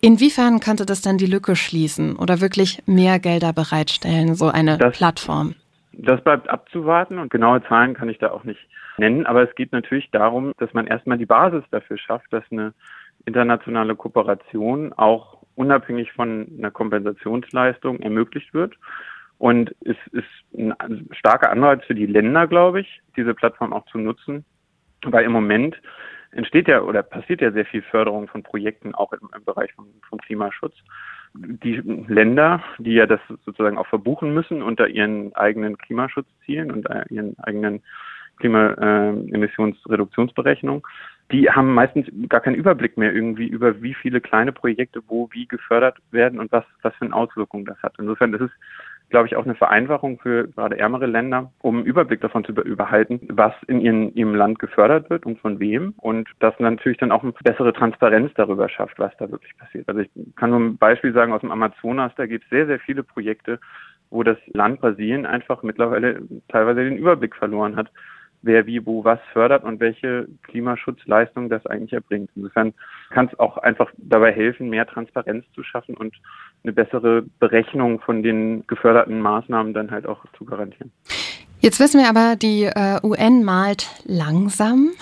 Inwiefern 0.00 0.58
könnte 0.58 0.84
das 0.84 1.00
dann 1.00 1.16
die 1.16 1.26
Lücke 1.26 1.54
schließen 1.54 2.16
oder 2.16 2.40
wirklich 2.40 2.82
mehr 2.86 3.20
Gelder 3.20 3.52
bereitstellen, 3.52 4.34
so 4.34 4.48
eine 4.48 4.78
das, 4.78 4.98
Plattform? 4.98 5.54
Das 5.92 6.20
bleibt 6.24 6.48
abzuwarten 6.48 7.20
und 7.20 7.30
genaue 7.30 7.62
Zahlen 7.68 7.94
kann 7.94 8.08
ich 8.08 8.18
da 8.18 8.32
auch 8.32 8.42
nicht 8.42 8.60
nennen, 8.98 9.26
aber 9.26 9.48
es 9.48 9.54
geht 9.54 9.70
natürlich 9.70 10.10
darum, 10.10 10.52
dass 10.58 10.74
man 10.74 10.88
erstmal 10.88 11.18
die 11.18 11.26
Basis 11.26 11.62
dafür 11.70 11.98
schafft, 11.98 12.32
dass 12.32 12.42
eine 12.50 12.74
internationale 13.26 13.94
Kooperation 13.94 14.92
auch 14.92 15.41
unabhängig 15.54 16.12
von 16.12 16.48
einer 16.58 16.70
Kompensationsleistung 16.70 18.00
ermöglicht 18.00 18.54
wird. 18.54 18.74
Und 19.38 19.74
es 19.84 19.96
ist 20.12 20.24
ein 20.56 21.08
starker 21.12 21.50
Anreiz 21.50 21.84
für 21.84 21.94
die 21.94 22.06
Länder, 22.06 22.46
glaube 22.46 22.80
ich, 22.80 23.00
diese 23.16 23.34
Plattform 23.34 23.72
auch 23.72 23.84
zu 23.86 23.98
nutzen, 23.98 24.44
weil 25.04 25.24
im 25.24 25.32
Moment 25.32 25.80
entsteht 26.30 26.68
ja 26.68 26.80
oder 26.80 27.02
passiert 27.02 27.40
ja 27.40 27.52
sehr 27.52 27.66
viel 27.66 27.82
Förderung 27.82 28.28
von 28.28 28.42
Projekten 28.42 28.94
auch 28.94 29.12
im, 29.12 29.28
im 29.36 29.44
Bereich 29.44 29.72
vom, 29.74 29.88
vom, 30.08 30.18
Klimaschutz. 30.20 30.74
Die 31.34 31.82
Länder, 32.06 32.62
die 32.78 32.94
ja 32.94 33.06
das 33.06 33.20
sozusagen 33.44 33.78
auch 33.78 33.86
verbuchen 33.86 34.32
müssen 34.32 34.62
unter 34.62 34.88
ihren 34.88 35.34
eigenen 35.34 35.76
Klimaschutzzielen 35.78 36.70
und 36.70 36.86
ihren 37.10 37.38
eigenen 37.40 37.82
Klimaemissionsreduktionsberechnungen, 38.42 40.82
die 41.30 41.48
haben 41.48 41.72
meistens 41.72 42.08
gar 42.28 42.40
keinen 42.40 42.56
Überblick 42.56 42.98
mehr 42.98 43.14
irgendwie 43.14 43.46
über 43.46 43.80
wie 43.82 43.94
viele 43.94 44.20
kleine 44.20 44.52
Projekte 44.52 45.00
wo 45.08 45.30
wie 45.32 45.46
gefördert 45.46 45.96
werden 46.10 46.38
und 46.38 46.52
was, 46.52 46.64
was 46.82 46.94
für 46.96 47.06
eine 47.06 47.14
Auswirkung 47.14 47.64
das 47.64 47.82
hat. 47.82 47.94
Insofern 47.98 48.34
ist 48.34 48.42
es, 48.42 48.50
glaube 49.08 49.28
ich, 49.28 49.36
auch 49.36 49.44
eine 49.44 49.54
Vereinfachung 49.54 50.18
für 50.18 50.48
gerade 50.48 50.78
ärmere 50.78 51.06
Länder, 51.06 51.50
um 51.60 51.76
einen 51.76 51.86
Überblick 51.86 52.20
davon 52.20 52.44
zu 52.44 52.52
überhalten, 52.52 53.20
was 53.30 53.54
in 53.66 53.80
ihren, 53.80 54.14
ihrem 54.14 54.34
Land 54.34 54.58
gefördert 54.58 55.08
wird 55.10 55.24
und 55.24 55.38
von 55.38 55.60
wem 55.60 55.94
und 55.98 56.28
das 56.40 56.58
natürlich 56.58 56.98
dann 56.98 57.12
auch 57.12 57.22
eine 57.22 57.32
bessere 57.44 57.72
Transparenz 57.72 58.32
darüber 58.34 58.68
schafft, 58.68 58.98
was 58.98 59.16
da 59.18 59.30
wirklich 59.30 59.56
passiert. 59.56 59.88
Also 59.88 60.00
ich 60.00 60.10
kann 60.36 60.50
nur 60.50 60.60
ein 60.60 60.76
Beispiel 60.76 61.12
sagen 61.12 61.32
aus 61.32 61.40
dem 61.40 61.52
Amazonas, 61.52 62.12
da 62.16 62.26
gibt 62.26 62.44
es 62.44 62.50
sehr, 62.50 62.66
sehr 62.66 62.80
viele 62.80 63.02
Projekte, 63.02 63.58
wo 64.10 64.22
das 64.22 64.36
Land 64.48 64.80
Brasilien 64.80 65.24
einfach 65.24 65.62
mittlerweile 65.62 66.20
teilweise 66.48 66.84
den 66.84 66.98
Überblick 66.98 67.34
verloren 67.36 67.76
hat 67.76 67.90
wer 68.42 68.66
wie 68.66 68.84
wo 68.84 69.04
was 69.04 69.18
fördert 69.32 69.64
und 69.64 69.80
welche 69.80 70.28
Klimaschutzleistung 70.42 71.48
das 71.48 71.64
eigentlich 71.66 71.92
erbringt. 71.92 72.30
Insofern 72.34 72.74
kann 73.10 73.28
es 73.32 73.38
auch 73.38 73.58
einfach 73.58 73.90
dabei 73.96 74.32
helfen, 74.32 74.68
mehr 74.68 74.86
Transparenz 74.86 75.44
zu 75.54 75.62
schaffen 75.62 75.96
und 75.96 76.14
eine 76.64 76.72
bessere 76.72 77.22
Berechnung 77.38 78.00
von 78.00 78.22
den 78.22 78.66
geförderten 78.66 79.20
Maßnahmen 79.20 79.74
dann 79.74 79.90
halt 79.90 80.06
auch 80.06 80.24
zu 80.36 80.44
garantieren. 80.44 80.92
Jetzt 81.60 81.78
wissen 81.78 82.00
wir 82.00 82.08
aber, 82.08 82.34
die 82.36 82.64
äh, 82.64 82.98
UN 83.02 83.44
malt 83.44 83.88
langsam. 84.04 84.90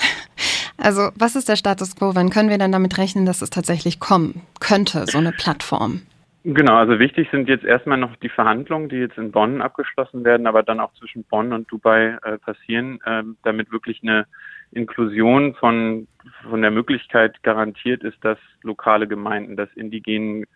Also 0.82 1.10
was 1.14 1.36
ist 1.36 1.46
der 1.50 1.56
Status 1.56 1.94
quo? 1.94 2.14
Wann 2.14 2.30
können 2.30 2.48
wir 2.48 2.56
dann 2.56 2.72
damit 2.72 2.96
rechnen, 2.96 3.26
dass 3.26 3.42
es 3.42 3.50
tatsächlich 3.50 4.00
kommen 4.00 4.40
könnte, 4.60 5.04
so 5.06 5.18
eine 5.18 5.30
Plattform? 5.30 6.00
Genau, 6.42 6.76
also 6.76 6.98
wichtig 6.98 7.28
sind 7.30 7.50
jetzt 7.50 7.64
erstmal 7.64 7.98
noch 7.98 8.16
die 8.16 8.30
Verhandlungen, 8.30 8.88
die 8.88 8.96
jetzt 8.96 9.18
in 9.18 9.30
Bonn 9.30 9.60
abgeschlossen 9.60 10.24
werden, 10.24 10.46
aber 10.46 10.62
dann 10.62 10.80
auch 10.80 10.94
zwischen 10.94 11.22
Bonn 11.24 11.52
und 11.52 11.70
Dubai 11.70 12.16
äh, 12.22 12.38
passieren, 12.38 12.98
äh, 13.04 13.22
damit 13.42 13.70
wirklich 13.70 14.00
eine 14.02 14.26
Inklusion 14.72 15.54
von, 15.54 16.08
von 16.48 16.62
der 16.62 16.70
Möglichkeit 16.70 17.42
garantiert 17.42 18.02
ist, 18.04 18.24
dass 18.24 18.38
lokale 18.62 19.06
Gemeinden, 19.06 19.56
dass 19.56 19.68
indigenen 19.74 20.46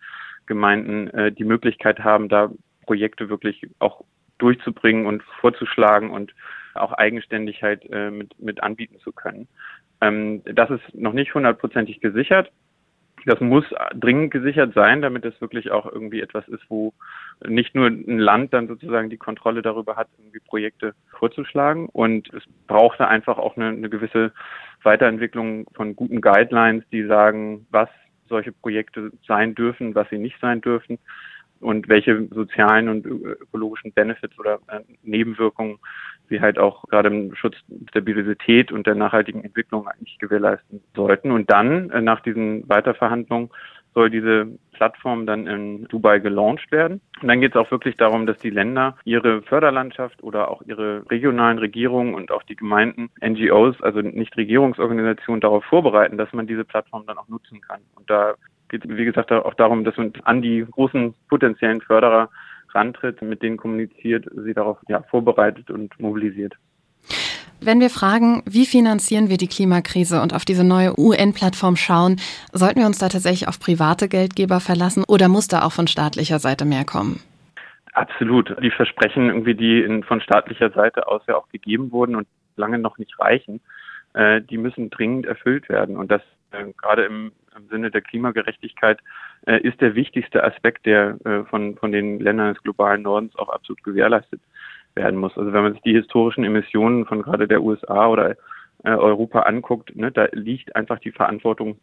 Gemeinden 0.47 1.07
äh, 1.09 1.31
die 1.31 1.43
Möglichkeit 1.43 1.99
haben, 1.99 2.29
da 2.29 2.49
Projekte 2.87 3.29
wirklich 3.29 3.61
auch 3.77 4.03
durchzubringen 4.39 5.05
und 5.05 5.21
vorzuschlagen 5.39 6.09
und 6.09 6.33
auch 6.73 6.93
eigenständig 6.93 7.61
halt 7.61 7.85
äh, 7.91 8.09
mit, 8.09 8.39
mit 8.39 8.63
anbieten 8.63 8.99
zu 8.99 9.11
können. 9.11 9.47
Ähm, 10.01 10.41
das 10.45 10.71
ist 10.71 10.95
noch 10.95 11.13
nicht 11.13 11.35
hundertprozentig 11.35 12.01
gesichert. 12.01 12.51
Das 13.25 13.39
muss 13.39 13.65
dringend 13.95 14.31
gesichert 14.31 14.73
sein, 14.75 15.01
damit 15.01 15.25
es 15.25 15.39
wirklich 15.41 15.71
auch 15.71 15.91
irgendwie 15.91 16.21
etwas 16.21 16.47
ist, 16.47 16.63
wo 16.69 16.93
nicht 17.45 17.73
nur 17.73 17.87
ein 17.87 18.19
Land 18.19 18.53
dann 18.53 18.67
sozusagen 18.67 19.09
die 19.09 19.17
Kontrolle 19.17 19.61
darüber 19.61 19.95
hat, 19.95 20.07
irgendwie 20.17 20.39
Projekte 20.39 20.93
vorzuschlagen. 21.17 21.87
Und 21.87 22.31
es 22.33 22.43
braucht 22.67 22.99
da 22.99 23.07
einfach 23.07 23.37
auch 23.37 23.57
eine, 23.57 23.69
eine 23.69 23.89
gewisse 23.89 24.31
Weiterentwicklung 24.83 25.65
von 25.73 25.95
guten 25.95 26.21
Guidelines, 26.21 26.83
die 26.91 27.03
sagen, 27.05 27.65
was 27.71 27.89
solche 28.27 28.51
Projekte 28.51 29.11
sein 29.27 29.55
dürfen, 29.55 29.95
was 29.95 30.09
sie 30.09 30.17
nicht 30.17 30.39
sein 30.39 30.61
dürfen 30.61 30.99
und 31.59 31.89
welche 31.89 32.27
sozialen 32.27 32.89
und 32.89 33.05
ökologischen 33.05 33.91
Benefits 33.93 34.37
oder 34.37 34.59
äh, 34.67 34.81
Nebenwirkungen 35.03 35.79
sie 36.29 36.41
halt 36.41 36.57
auch 36.57 36.83
gerade 36.87 37.09
im 37.09 37.35
Schutz 37.35 37.55
der 37.67 38.01
Biodiversität 38.01 38.71
und 38.71 38.87
der 38.87 38.95
nachhaltigen 38.95 39.43
Entwicklung 39.43 39.87
eigentlich 39.87 40.17
gewährleisten 40.19 40.81
sollten. 40.95 41.31
Und 41.31 41.49
dann, 41.51 41.89
äh, 41.91 42.01
nach 42.01 42.21
diesen 42.21 42.67
Weiterverhandlungen, 42.67 43.49
soll 43.95 44.09
diese 44.09 44.47
Plattform 44.73 45.25
dann 45.25 45.47
in 45.47 45.85
Dubai 45.85 46.19
gelauncht 46.19 46.69
werden. 46.71 46.99
Und 47.21 47.29
dann 47.29 47.39
geht 47.39 47.55
es 47.55 47.57
auch 47.57 47.71
wirklich 47.71 47.95
darum, 47.95 48.25
dass 48.25 48.37
die 48.39 48.49
Länder 48.49 48.97
ihre 49.05 49.41
Förderlandschaft 49.41 50.21
oder 50.21 50.51
auch 50.51 50.61
ihre 50.63 51.09
regionalen 51.09 51.57
Regierungen 51.57 52.13
und 52.13 52.29
auch 52.29 52.43
die 52.43 52.57
Gemeinden, 52.57 53.09
NGOs, 53.25 53.81
also 53.81 54.01
Nichtregierungsorganisationen 54.01 55.39
darauf 55.39 55.63
vorbereiten, 55.63 56.17
dass 56.17 56.31
man 56.33 56.45
diese 56.45 56.65
Plattform 56.65 57.05
dann 57.07 57.17
auch 57.17 57.29
nutzen 57.29 57.61
kann. 57.61 57.79
Und 57.95 58.09
da 58.09 58.35
geht, 58.67 58.83
wie 58.85 59.05
gesagt, 59.05 59.31
auch 59.31 59.53
darum, 59.53 59.85
dass 59.85 59.95
man 59.95 60.11
an 60.25 60.41
die 60.41 60.65
großen 60.69 61.15
potenziellen 61.29 61.79
Förderer 61.79 62.29
rantritt, 62.75 63.21
mit 63.21 63.41
denen 63.41 63.57
kommuniziert, 63.57 64.27
sie 64.35 64.53
darauf 64.53 64.77
ja, 64.87 65.01
vorbereitet 65.03 65.71
und 65.71 65.97
mobilisiert. 65.99 66.53
Wenn 67.61 67.79
wir 67.79 67.89
fragen, 67.89 68.43
wie 68.45 68.65
finanzieren 68.65 69.29
wir 69.29 69.37
die 69.37 69.47
Klimakrise 69.47 70.21
und 70.21 70.33
auf 70.33 70.45
diese 70.45 70.63
neue 70.63 70.99
UN-Plattform 70.99 71.77
schauen, 71.77 72.17
sollten 72.51 72.79
wir 72.79 72.85
uns 72.85 72.99
da 72.99 73.07
tatsächlich 73.07 73.47
auf 73.47 73.59
private 73.59 74.07
Geldgeber 74.07 74.59
verlassen 74.59 75.03
oder 75.07 75.29
muss 75.29 75.47
da 75.47 75.63
auch 75.63 75.71
von 75.71 75.87
staatlicher 75.87 76.39
Seite 76.39 76.65
mehr 76.65 76.85
kommen? 76.85 77.21
Absolut. 77.93 78.55
Die 78.61 78.71
Versprechen, 78.71 79.27
irgendwie, 79.29 79.55
die 79.55 79.81
in, 79.81 80.03
von 80.03 80.19
staatlicher 80.19 80.69
Seite 80.71 81.07
aus 81.07 81.21
ja 81.27 81.37
auch 81.37 81.47
gegeben 81.49 81.91
wurden 81.91 82.15
und 82.15 82.27
lange 82.57 82.77
noch 82.77 82.97
nicht 82.97 83.17
reichen, 83.19 83.61
äh, 84.13 84.41
die 84.41 84.57
müssen 84.57 84.89
dringend 84.89 85.25
erfüllt 85.25 85.69
werden. 85.69 85.95
Und 85.95 86.11
das 86.11 86.21
äh, 86.51 86.65
gerade 86.77 87.05
im, 87.05 87.31
im 87.55 87.67
Sinne 87.69 87.91
der 87.91 88.01
Klimagerechtigkeit 88.01 88.99
äh, 89.45 89.59
ist 89.61 89.81
der 89.81 89.95
wichtigste 89.95 90.43
Aspekt, 90.43 90.85
der 90.85 91.17
äh, 91.25 91.43
von, 91.45 91.75
von 91.77 91.91
den 91.91 92.19
Ländern 92.19 92.53
des 92.53 92.63
globalen 92.63 93.03
Nordens 93.03 93.35
auch 93.37 93.49
absolut 93.49 93.83
gewährleistet 93.83 94.41
werden 94.95 95.19
muss. 95.19 95.37
Also 95.37 95.53
wenn 95.53 95.63
man 95.63 95.73
sich 95.73 95.81
die 95.81 95.95
historischen 95.95 96.43
Emissionen 96.43 97.05
von 97.05 97.21
gerade 97.21 97.47
der 97.47 97.61
USA 97.61 98.07
oder 98.07 98.31
äh, 98.83 98.89
Europa 98.89 99.41
anguckt, 99.41 99.95
ne, 99.95 100.11
da 100.11 100.27
liegt 100.31 100.75
einfach 100.75 100.99
die 100.99 101.11
Verantwortung 101.11 101.79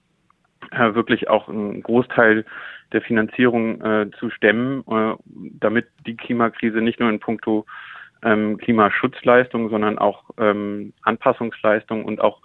äh, 0.70 0.94
wirklich 0.94 1.28
auch 1.28 1.48
einen 1.48 1.82
Großteil 1.82 2.44
der 2.92 3.02
Finanzierung 3.02 3.80
äh, 3.80 4.10
zu 4.18 4.30
stemmen, 4.30 4.84
äh, 4.88 5.14
damit 5.60 5.86
die 6.06 6.16
Klimakrise 6.16 6.78
nicht 6.78 7.00
nur 7.00 7.10
in 7.10 7.20
puncto 7.20 7.66
ähm, 8.22 8.58
Klimaschutzleistung, 8.58 9.68
sondern 9.70 9.98
auch 9.98 10.24
ähm, 10.38 10.92
Anpassungsleistung 11.02 12.04
und 12.04 12.20
auch 12.20 12.40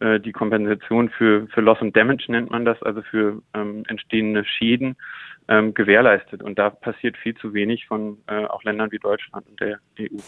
äh, 0.00 0.20
die 0.20 0.32
Kompensation 0.32 1.10
für, 1.10 1.46
für 1.48 1.60
Loss 1.60 1.80
and 1.80 1.96
Damage 1.96 2.26
nennt 2.28 2.50
man 2.50 2.64
das, 2.64 2.82
also 2.82 3.02
für 3.02 3.42
ähm, 3.54 3.84
entstehende 3.88 4.44
Schäden 4.44 4.96
ähm, 5.48 5.74
gewährleistet. 5.74 6.42
Und 6.42 6.58
da 6.58 6.70
passiert 6.70 7.16
viel 7.16 7.34
zu 7.36 7.54
wenig 7.54 7.86
von 7.86 8.18
äh, 8.26 8.44
auch 8.44 8.62
Ländern 8.64 8.92
wie 8.92 8.98
Deutschland 8.98 9.46
und 9.48 9.60
der 9.60 9.78
EU. 10.00 10.18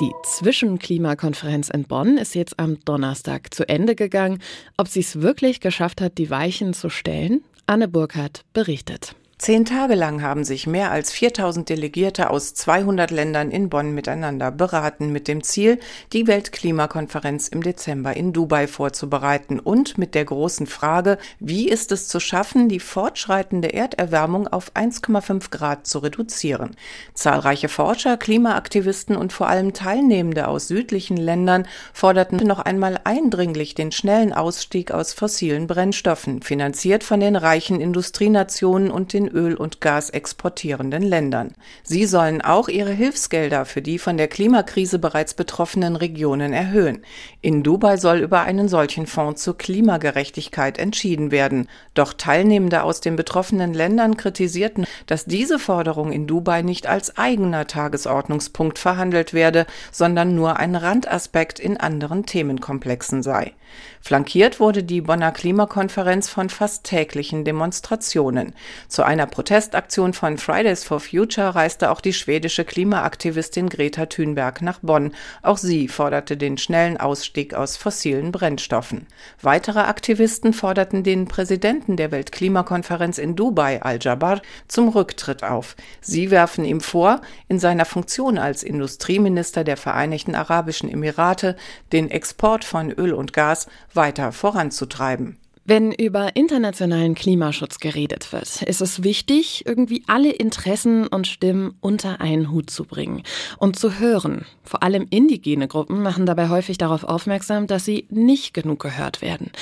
Die 0.00 0.12
Zwischenklimakonferenz 0.22 1.68
in 1.68 1.84
Bonn 1.84 2.16
ist 2.16 2.34
jetzt 2.34 2.58
am 2.58 2.78
Donnerstag 2.86 3.52
zu 3.52 3.68
Ende 3.68 3.94
gegangen. 3.94 4.38
Ob 4.78 4.88
sie 4.88 5.00
es 5.00 5.20
wirklich 5.20 5.60
geschafft 5.60 6.00
hat, 6.00 6.16
die 6.16 6.30
Weichen 6.30 6.72
zu 6.72 6.88
stellen? 6.88 7.42
Anne 7.66 7.86
Burkhardt 7.86 8.44
berichtet. 8.54 9.14
Zehn 9.40 9.64
Tage 9.64 9.94
lang 9.94 10.20
haben 10.20 10.44
sich 10.44 10.66
mehr 10.66 10.90
als 10.90 11.12
4000 11.12 11.66
Delegierte 11.66 12.28
aus 12.28 12.52
200 12.52 13.10
Ländern 13.10 13.50
in 13.50 13.70
Bonn 13.70 13.94
miteinander 13.94 14.50
beraten 14.50 15.12
mit 15.12 15.28
dem 15.28 15.42
Ziel, 15.42 15.78
die 16.12 16.26
Weltklimakonferenz 16.26 17.48
im 17.48 17.62
Dezember 17.62 18.14
in 18.14 18.34
Dubai 18.34 18.66
vorzubereiten 18.66 19.58
und 19.58 19.96
mit 19.96 20.14
der 20.14 20.26
großen 20.26 20.66
Frage, 20.66 21.16
wie 21.38 21.70
ist 21.70 21.90
es 21.90 22.06
zu 22.06 22.20
schaffen, 22.20 22.68
die 22.68 22.80
fortschreitende 22.80 23.72
Erderwärmung 23.72 24.46
auf 24.46 24.72
1,5 24.74 25.50
Grad 25.50 25.86
zu 25.86 26.00
reduzieren. 26.00 26.76
Zahlreiche 27.14 27.70
Forscher, 27.70 28.18
Klimaaktivisten 28.18 29.16
und 29.16 29.32
vor 29.32 29.48
allem 29.48 29.72
Teilnehmende 29.72 30.48
aus 30.48 30.68
südlichen 30.68 31.16
Ländern 31.16 31.66
forderten 31.94 32.46
noch 32.46 32.58
einmal 32.58 33.00
eindringlich 33.04 33.74
den 33.74 33.90
schnellen 33.90 34.34
Ausstieg 34.34 34.90
aus 34.90 35.14
fossilen 35.14 35.66
Brennstoffen, 35.66 36.42
finanziert 36.42 37.04
von 37.04 37.20
den 37.20 37.36
reichen 37.36 37.80
Industrienationen 37.80 38.90
und 38.90 39.14
den 39.14 39.29
Öl 39.32 39.54
und 39.54 39.80
Gas 39.80 40.10
exportierenden 40.10 41.02
Ländern. 41.02 41.54
Sie 41.82 42.06
sollen 42.06 42.42
auch 42.42 42.68
ihre 42.68 42.92
Hilfsgelder 42.92 43.64
für 43.64 43.82
die 43.82 43.98
von 43.98 44.16
der 44.16 44.28
Klimakrise 44.28 44.98
bereits 44.98 45.34
betroffenen 45.34 45.96
Regionen 45.96 46.52
erhöhen. 46.52 47.02
In 47.40 47.62
Dubai 47.62 47.96
soll 47.96 48.18
über 48.18 48.42
einen 48.42 48.68
solchen 48.68 49.06
Fonds 49.06 49.42
zur 49.42 49.56
Klimagerechtigkeit 49.56 50.78
entschieden 50.78 51.30
werden. 51.30 51.68
Doch 51.94 52.12
Teilnehmende 52.12 52.82
aus 52.82 53.00
den 53.00 53.16
betroffenen 53.16 53.74
Ländern 53.74 54.16
kritisierten, 54.16 54.86
dass 55.06 55.24
diese 55.24 55.58
Forderung 55.58 56.12
in 56.12 56.26
Dubai 56.26 56.62
nicht 56.62 56.86
als 56.86 57.16
eigener 57.16 57.66
Tagesordnungspunkt 57.66 58.78
verhandelt 58.78 59.32
werde, 59.34 59.66
sondern 59.92 60.34
nur 60.34 60.56
ein 60.58 60.76
Randaspekt 60.76 61.58
in 61.58 61.76
anderen 61.76 62.26
Themenkomplexen 62.26 63.22
sei. 63.22 63.54
Flankiert 64.02 64.60
wurde 64.60 64.82
die 64.82 65.02
Bonner 65.02 65.30
Klimakonferenz 65.30 66.28
von 66.28 66.48
fast 66.48 66.84
täglichen 66.84 67.44
Demonstrationen. 67.44 68.54
Zu 68.88 69.02
einer 69.02 69.26
Protestaktion 69.26 70.14
von 70.14 70.38
Fridays 70.38 70.84
for 70.84 71.00
Future 71.00 71.54
reiste 71.54 71.90
auch 71.90 72.00
die 72.00 72.14
schwedische 72.14 72.64
Klimaaktivistin 72.64 73.68
Greta 73.68 74.06
Thunberg 74.06 74.62
nach 74.62 74.78
Bonn. 74.80 75.12
Auch 75.42 75.58
sie 75.58 75.86
forderte 75.86 76.38
den 76.38 76.56
schnellen 76.56 76.96
Ausstieg 76.96 77.52
aus 77.52 77.76
fossilen 77.76 78.32
Brennstoffen. 78.32 79.06
Weitere 79.42 79.80
Aktivisten 79.80 80.54
forderten 80.54 81.04
den 81.04 81.28
Präsidenten 81.28 81.96
der 81.96 82.10
Weltklimakonferenz 82.10 83.18
in 83.18 83.36
Dubai, 83.36 83.82
Al-Jabbar, 83.82 84.40
zum 84.66 84.88
Rücktritt 84.88 85.44
auf. 85.44 85.76
Sie 86.00 86.30
werfen 86.30 86.64
ihm 86.64 86.80
vor, 86.80 87.20
in 87.48 87.58
seiner 87.58 87.84
Funktion 87.84 88.38
als 88.38 88.62
Industrieminister 88.62 89.62
der 89.62 89.76
Vereinigten 89.76 90.34
Arabischen 90.34 90.90
Emirate 90.90 91.54
den 91.92 92.10
Export 92.10 92.64
von 92.64 92.90
Öl 92.90 93.12
und 93.12 93.34
Gas 93.34 93.68
weiter 93.94 94.32
voranzutreiben. 94.32 95.38
Wenn 95.66 95.92
über 95.92 96.34
internationalen 96.34 97.14
Klimaschutz 97.14 97.78
geredet 97.78 98.32
wird, 98.32 98.62
ist 98.62 98.80
es 98.80 99.04
wichtig, 99.04 99.64
irgendwie 99.66 100.02
alle 100.08 100.32
Interessen 100.32 101.06
und 101.06 101.28
Stimmen 101.28 101.76
unter 101.80 102.20
einen 102.20 102.50
Hut 102.50 102.70
zu 102.70 102.84
bringen 102.84 103.22
und 103.58 103.78
zu 103.78 104.00
hören. 104.00 104.46
Vor 104.64 104.82
allem 104.82 105.06
indigene 105.10 105.68
Gruppen 105.68 106.02
machen 106.02 106.26
dabei 106.26 106.48
häufig 106.48 106.76
darauf 106.76 107.04
aufmerksam, 107.04 107.68
dass 107.68 107.84
sie 107.84 108.08
nicht 108.10 108.52
genug 108.52 108.80
gehört 108.80 109.22
werden. 109.22 109.52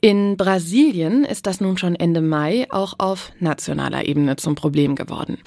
In 0.00 0.36
Brasilien 0.36 1.24
ist 1.24 1.46
das 1.46 1.60
nun 1.60 1.76
schon 1.76 1.96
Ende 1.96 2.20
Mai 2.20 2.66
auch 2.70 2.94
auf 2.98 3.32
nationaler 3.40 4.06
Ebene 4.06 4.36
zum 4.36 4.54
Problem 4.54 4.94
geworden. 4.94 5.38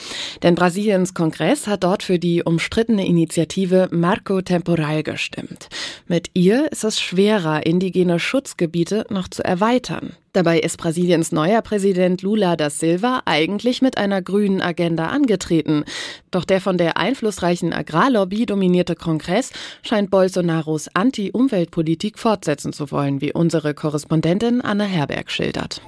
Denn 0.43 0.55
Brasiliens 0.55 1.13
Kongress 1.13 1.67
hat 1.67 1.86
dort 1.86 2.03
für 2.03 2.20
die 2.20 2.43
umstrittene 2.43 3.08
Initiative 3.08 3.88
Marco 3.91 4.41
Temporal 4.41 5.03
gestimmt. 5.03 5.70
Mit 6.08 6.31
ihr 6.34 6.70
ist 6.70 6.84
es 6.84 7.00
schwerer, 7.00 7.65
indigene 7.65 8.20
Schutzgebiete 8.20 9.05
noch 9.10 9.29
zu 9.29 9.41
erweitern. 9.41 10.17
Dabei 10.33 10.59
ist 10.59 10.77
Brasiliens 10.77 11.31
neuer 11.33 11.61
Präsident 11.61 12.21
Lula 12.21 12.55
da 12.55 12.69
Silva 12.69 13.21
eigentlich 13.25 13.81
mit 13.81 13.97
einer 13.97 14.21
grünen 14.21 14.61
Agenda 14.61 15.07
angetreten. 15.07 15.83
Doch 16.31 16.45
der 16.45 16.61
von 16.61 16.77
der 16.77 16.97
einflussreichen 16.97 17.73
Agrarlobby 17.73 18.45
dominierte 18.45 18.95
Kongress 18.95 19.51
scheint 19.83 20.09
Bolsonaros 20.09 20.89
Anti-Umweltpolitik 20.93 22.17
fortsetzen 22.17 22.71
zu 22.71 22.91
wollen, 22.91 23.19
wie 23.19 23.33
unsere 23.33 23.73
Korrespondentin 23.73 24.61
Anne 24.61 24.85
Herberg 24.85 25.29
schildert. 25.31 25.81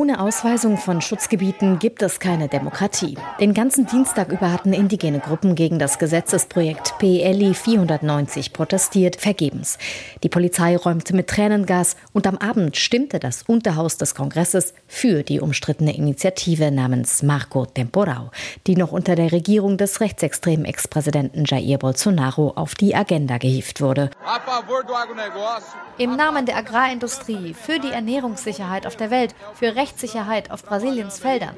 Ohne 0.00 0.18
Ausweisung 0.18 0.78
von 0.78 1.02
Schutzgebieten 1.02 1.78
gibt 1.78 2.00
es 2.00 2.20
keine 2.20 2.48
Demokratie. 2.48 3.18
Den 3.38 3.52
ganzen 3.52 3.84
Dienstag 3.84 4.32
über 4.32 4.50
hatten 4.50 4.72
indigene 4.72 5.20
Gruppen 5.20 5.54
gegen 5.54 5.78
das 5.78 5.98
Gesetzesprojekt 5.98 6.94
PLI 6.98 7.52
490 7.52 8.54
protestiert, 8.54 9.16
vergebens. 9.16 9.76
Die 10.22 10.30
Polizei 10.30 10.74
räumte 10.78 11.14
mit 11.14 11.28
Tränengas 11.28 11.96
und 12.14 12.26
am 12.26 12.38
Abend 12.38 12.78
stimmte 12.78 13.18
das 13.18 13.42
Unterhaus 13.42 13.98
des 13.98 14.14
Kongresses 14.14 14.72
für 14.86 15.22
die 15.22 15.38
umstrittene 15.38 15.94
Initiative 15.94 16.70
namens 16.70 17.22
Marco 17.22 17.66
Temporao, 17.66 18.30
die 18.66 18.76
noch 18.76 18.92
unter 18.92 19.16
der 19.16 19.32
Regierung 19.32 19.76
des 19.76 20.00
rechtsextremen 20.00 20.64
Ex-Präsidenten 20.64 21.44
Jair 21.44 21.76
Bolsonaro 21.76 22.52
auf 22.56 22.74
die 22.74 22.94
Agenda 22.94 23.36
gehievt 23.36 23.82
wurde. 23.82 24.08
Im 25.98 26.16
Namen 26.16 26.46
der 26.46 26.56
Agrarindustrie, 26.56 27.52
für 27.52 27.78
die 27.78 27.90
Ernährungssicherheit 27.92 28.86
auf 28.86 28.96
der 28.96 29.10
Welt, 29.10 29.34
für 29.52 29.76
Rechtssicherheit 29.90 30.52
auf 30.52 30.62
Brasiliens 30.62 31.18
Feldern. 31.18 31.56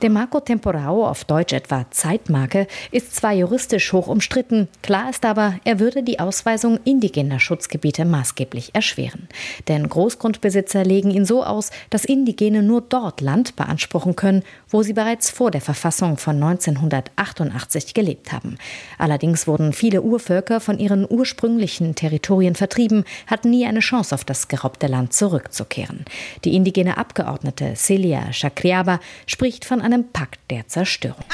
Der 0.00 0.10
Marco 0.10 0.40
Temporao, 0.40 1.06
auf 1.06 1.24
Deutsch 1.24 1.52
etwa 1.52 1.84
Zeitmarke, 1.90 2.66
ist 2.90 3.14
zwar 3.14 3.32
juristisch 3.32 3.92
hoch 3.92 4.06
umstritten, 4.06 4.68
klar 4.82 5.10
ist 5.10 5.24
aber, 5.24 5.56
er 5.64 5.80
würde 5.80 6.02
die 6.02 6.18
Ausweisung 6.18 6.78
indigener 6.84 7.40
Schutzgebiete 7.40 8.04
maßgeblich 8.04 8.74
erschweren. 8.74 9.28
Denn 9.68 9.88
Großgrundbesitzer 9.88 10.84
legen 10.84 11.10
ihn 11.10 11.26
so 11.26 11.44
aus, 11.44 11.70
dass 11.90 12.04
Indigene 12.04 12.62
nur 12.62 12.80
dort 12.80 13.20
Land 13.20 13.56
beanspruchen 13.56 14.16
können, 14.16 14.44
wo 14.68 14.82
sie 14.82 14.94
bereits 14.94 15.30
vor 15.30 15.50
der 15.50 15.60
Verfassung 15.60 16.16
von 16.16 16.42
1988 16.42 17.92
gelebt 17.92 18.32
haben. 18.32 18.56
Allerdings 18.98 19.46
wurden 19.46 19.72
viele 19.72 20.02
Urvölker 20.02 20.60
von 20.60 20.78
ihren 20.78 21.06
ursprünglichen 21.08 21.94
Territorien 21.94 22.54
vertrieben, 22.54 23.04
hatten 23.26 23.50
nie 23.50 23.66
eine 23.66 23.80
Chance 23.80 24.14
auf 24.14 24.24
das 24.24 24.48
geraubte 24.48 24.86
Land 24.86 25.12
zurückzukehren. 25.12 26.04
Die 26.44 26.54
indigene 26.54 26.96
Abgeordnete 26.96 27.74
Celia 27.90 28.30
Chacriaba 28.30 29.00
spricht 29.26 29.64
von 29.64 29.80
einem 29.80 30.12
Pakt 30.12 30.38
der 30.48 30.68
Zerstörung. 30.68 31.24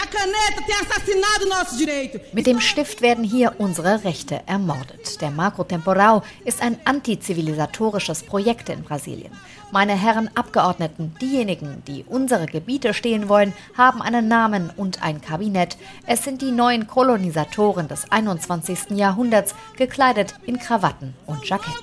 Mit 2.33 2.47
dem 2.47 2.61
Stift 2.61 3.03
werden 3.03 3.25
hier 3.25 3.57
unsere 3.59 4.05
Rechte 4.05 4.41
ermordet. 4.47 5.21
Der 5.21 5.31
Marco 5.31 5.65
Temporal 5.65 6.23
ist 6.47 6.63
ein 6.63 6.79
antizivilisatorisches 6.87 8.23
Projekt 8.23 8.71
in 8.71 8.83
Brasilien. 8.85 9.33
Meine 9.71 10.01
Herren 10.01 10.31
Abgeordneten, 10.35 11.15
diejenigen, 11.21 11.83
die 11.87 12.05
unsere 12.09 12.47
Gebiete 12.47 12.95
stehlen 12.95 13.29
wollen, 13.29 13.53
haben 13.77 14.01
einen 14.01 14.27
Namen 14.27 14.73
und 14.77 15.03
ein 15.03 15.21
Kabinett. 15.21 15.77
Es 16.07 16.25
sind 16.25 16.41
die 16.41 16.53
neuen 16.53 16.87
Kolonisatoren 16.87 17.89
des 17.89 18.11
21. 18.11 18.93
Jahrhunderts, 18.97 19.55
gekleidet 19.77 20.35
in 20.47 20.59
Krawatten 20.59 21.15
und 21.27 21.47
Jackett. 21.47 21.75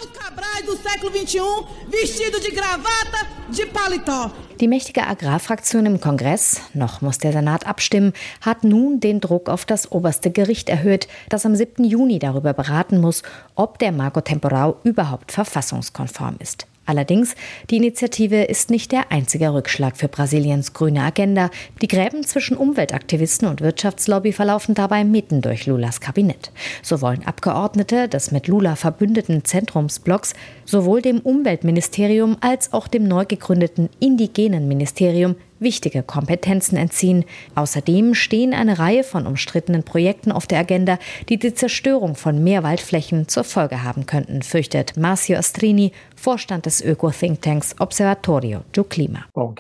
Die 4.63 4.69
mächtige 4.69 5.05
Agrarfraktion 5.05 5.85
im 5.85 5.99
Kongress, 5.99 6.61
noch 6.73 7.01
muss 7.01 7.17
der 7.17 7.33
Senat 7.33 7.67
abstimmen, 7.67 8.13
hat 8.39 8.63
nun 8.63 9.01
den 9.01 9.19
Druck 9.19 9.49
auf 9.49 9.65
das 9.65 9.91
oberste 9.91 10.31
Gericht 10.31 10.69
erhöht, 10.69 11.09
das 11.27 11.45
am 11.45 11.53
7. 11.53 11.83
Juni 11.83 12.17
darüber 12.17 12.53
beraten 12.53 13.01
muss, 13.01 13.23
ob 13.55 13.77
der 13.79 13.91
Marco 13.91 14.21
Temporal 14.21 14.75
überhaupt 14.85 15.33
verfassungskonform 15.33 16.37
ist. 16.39 16.65
Allerdings, 16.85 17.35
die 17.69 17.77
Initiative 17.77 18.43
ist 18.43 18.69
nicht 18.69 18.91
der 18.91 19.11
einzige 19.11 19.53
Rückschlag 19.53 19.95
für 19.95 20.09
Brasiliens 20.09 20.73
grüne 20.73 21.03
Agenda. 21.03 21.49
Die 21.81 21.87
Gräben 21.87 22.23
zwischen 22.23 22.57
Umweltaktivisten 22.57 23.47
und 23.47 23.61
Wirtschaftslobby 23.61 24.33
verlaufen 24.33 24.75
dabei 24.75 25.05
mitten 25.05 25.41
durch 25.41 25.65
Lulas 25.65 26.01
Kabinett. 26.01 26.51
So 26.81 27.01
wollen 27.01 27.25
Abgeordnete 27.25 28.09
des 28.09 28.31
mit 28.31 28.47
Lula 28.47 28.75
verbündeten 28.75 29.45
Zentrumsblocks 29.45 30.33
sowohl 30.65 31.01
dem 31.01 31.19
Umweltministerium 31.19 32.37
als 32.41 32.73
auch 32.73 32.87
dem 32.87 33.07
neu 33.07 33.25
gegründeten 33.25 33.89
Indigenen 33.99 34.67
Ministerium 34.67 35.35
wichtige 35.63 36.03
Kompetenzen 36.03 36.77
entziehen. 36.77 37.25
Außerdem 37.55 38.13
stehen 38.13 38.53
eine 38.53 38.77
Reihe 38.77 39.03
von 39.03 39.25
umstrittenen 39.25 39.83
Projekten 39.83 40.31
auf 40.31 40.45
der 40.45 40.59
Agenda, 40.59 40.99
die 41.29 41.39
die 41.39 41.53
Zerstörung 41.53 42.15
von 42.15 42.43
Meerwaldflächen 42.43 43.27
zur 43.27 43.43
Folge 43.43 43.83
haben 43.83 44.05
könnten, 44.05 44.43
fürchtet 44.43 44.97
Marcio 44.97 45.37
Astrini, 45.37 45.91
Vorstand 46.23 46.65
des 46.65 46.81
Öko-Thinktanks 46.81 47.75
Observatorio 47.79 48.61
do 48.71 48.85
Clima. 48.85 49.25
Was 49.33 49.55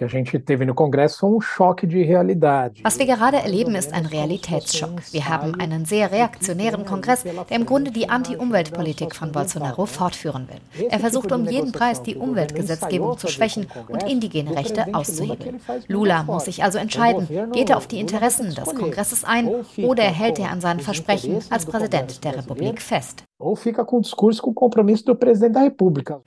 wir 2.99 3.05
gerade 3.05 3.37
erleben, 3.37 3.75
ist 3.75 3.91
ein 3.91 4.05
Realitätsschock. 4.05 5.01
Wir 5.11 5.27
haben 5.27 5.59
einen 5.59 5.83
sehr 5.83 6.13
reaktionären 6.13 6.85
Kongress, 6.85 7.23
der 7.23 7.57
im 7.57 7.65
Grunde 7.65 7.91
die 7.91 8.07
Anti-Umweltpolitik 8.07 9.13
von 9.13 9.33
Bolsonaro 9.33 9.85
fortführen 9.85 10.47
will. 10.47 10.61
Er 10.89 11.01
versucht 11.01 11.33
um 11.33 11.49
jeden 11.49 11.73
Preis, 11.73 12.01
die 12.01 12.15
Umweltgesetzgebung 12.15 13.17
zu 13.17 13.27
schwächen 13.27 13.67
und 13.89 14.03
indigene 14.03 14.55
Rechte 14.55 14.85
auszuhebeln. 14.93 15.59
Lula 15.89 16.23
muss 16.23 16.45
sich 16.45 16.63
also 16.63 16.77
entscheiden, 16.77 17.27
geht 17.51 17.71
er 17.71 17.77
auf 17.77 17.87
die 17.87 17.99
Interessen 17.99 18.55
des 18.55 18.73
Kongresses 18.73 19.25
ein 19.25 19.51
oder 19.79 20.03
hält 20.03 20.39
er 20.39 20.51
an 20.51 20.61
seinen 20.61 20.79
Versprechen 20.79 21.41
als 21.49 21.65
Präsident 21.65 22.23
der 22.23 22.37
Republik 22.37 22.81
fest. 22.81 23.25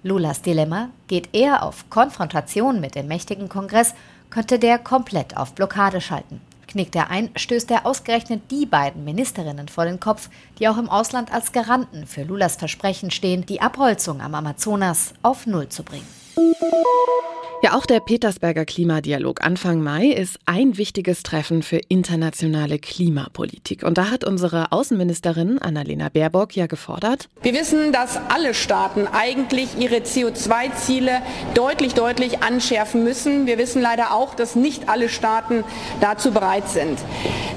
Lulas 0.03 0.43
Dilemma, 0.43 0.91
geht 1.07 1.31
er 1.33 1.63
auf 1.63 1.89
Konfrontation 1.89 2.81
mit 2.81 2.95
dem 2.95 3.09
mächtigen 3.09 3.49
Kongress, 3.49 3.95
könnte 4.29 4.59
der 4.59 4.79
komplett 4.79 5.37
auf 5.37 5.55
Blockade 5.55 6.01
schalten. 6.01 6.41
Knickt 6.67 6.95
er 6.97 7.11
ein, 7.11 7.31
stößt 7.37 7.71
er 7.71 7.87
ausgerechnet 7.87 8.51
die 8.51 8.67
beiden 8.67 9.05
Ministerinnen 9.05 9.69
vor 9.69 9.85
den 9.85 10.01
Kopf, 10.01 10.29
die 10.59 10.69
auch 10.69 10.77
im 10.77 10.91
Ausland 10.91 11.33
als 11.33 11.53
Garanten 11.53 12.07
für 12.07 12.23
Lulas 12.23 12.57
Versprechen 12.57 13.11
stehen, 13.11 13.47
die 13.47 13.63
Abholzung 13.63 14.21
am 14.21 14.35
Amazonas 14.35 15.15
auf 15.23 15.47
Null 15.47 15.69
zu 15.69 15.85
bringen. 15.85 16.07
Ja, 17.67 17.75
auch 17.75 17.85
der 17.85 17.99
Petersberger 17.99 18.65
Klimadialog 18.65 19.45
Anfang 19.45 19.83
Mai 19.83 20.07
ist 20.07 20.39
ein 20.47 20.77
wichtiges 20.77 21.25
Treffen 21.25 21.65
für 21.65 21.81
internationale 21.89 22.79
Klimapolitik. 22.79 23.83
Und 23.83 23.99
da 23.99 24.09
hat 24.09 24.23
unsere 24.23 24.71
Außenministerin 24.71 25.59
Annalena 25.59 26.09
Baerbock 26.09 26.55
ja 26.55 26.69
gefordert. 26.69 27.29
Wir 27.43 27.55
wissen, 27.55 27.91
dass 27.91 28.21
alle 28.29 28.55
Staaten 28.55 29.09
eigentlich 29.09 29.71
ihre 29.81 29.97
CO2-Ziele 29.97 31.23
deutlich, 31.55 31.95
deutlich 31.95 32.41
anschärfen 32.41 33.03
müssen. 33.03 33.47
Wir 33.47 33.59
wissen 33.59 33.83
leider 33.83 34.15
auch, 34.15 34.37
dass 34.37 34.55
nicht 34.55 34.89
alle 34.89 35.09
Staaten 35.09 35.65
dazu 36.01 36.31
bereit 36.31 36.69
sind. 36.69 37.01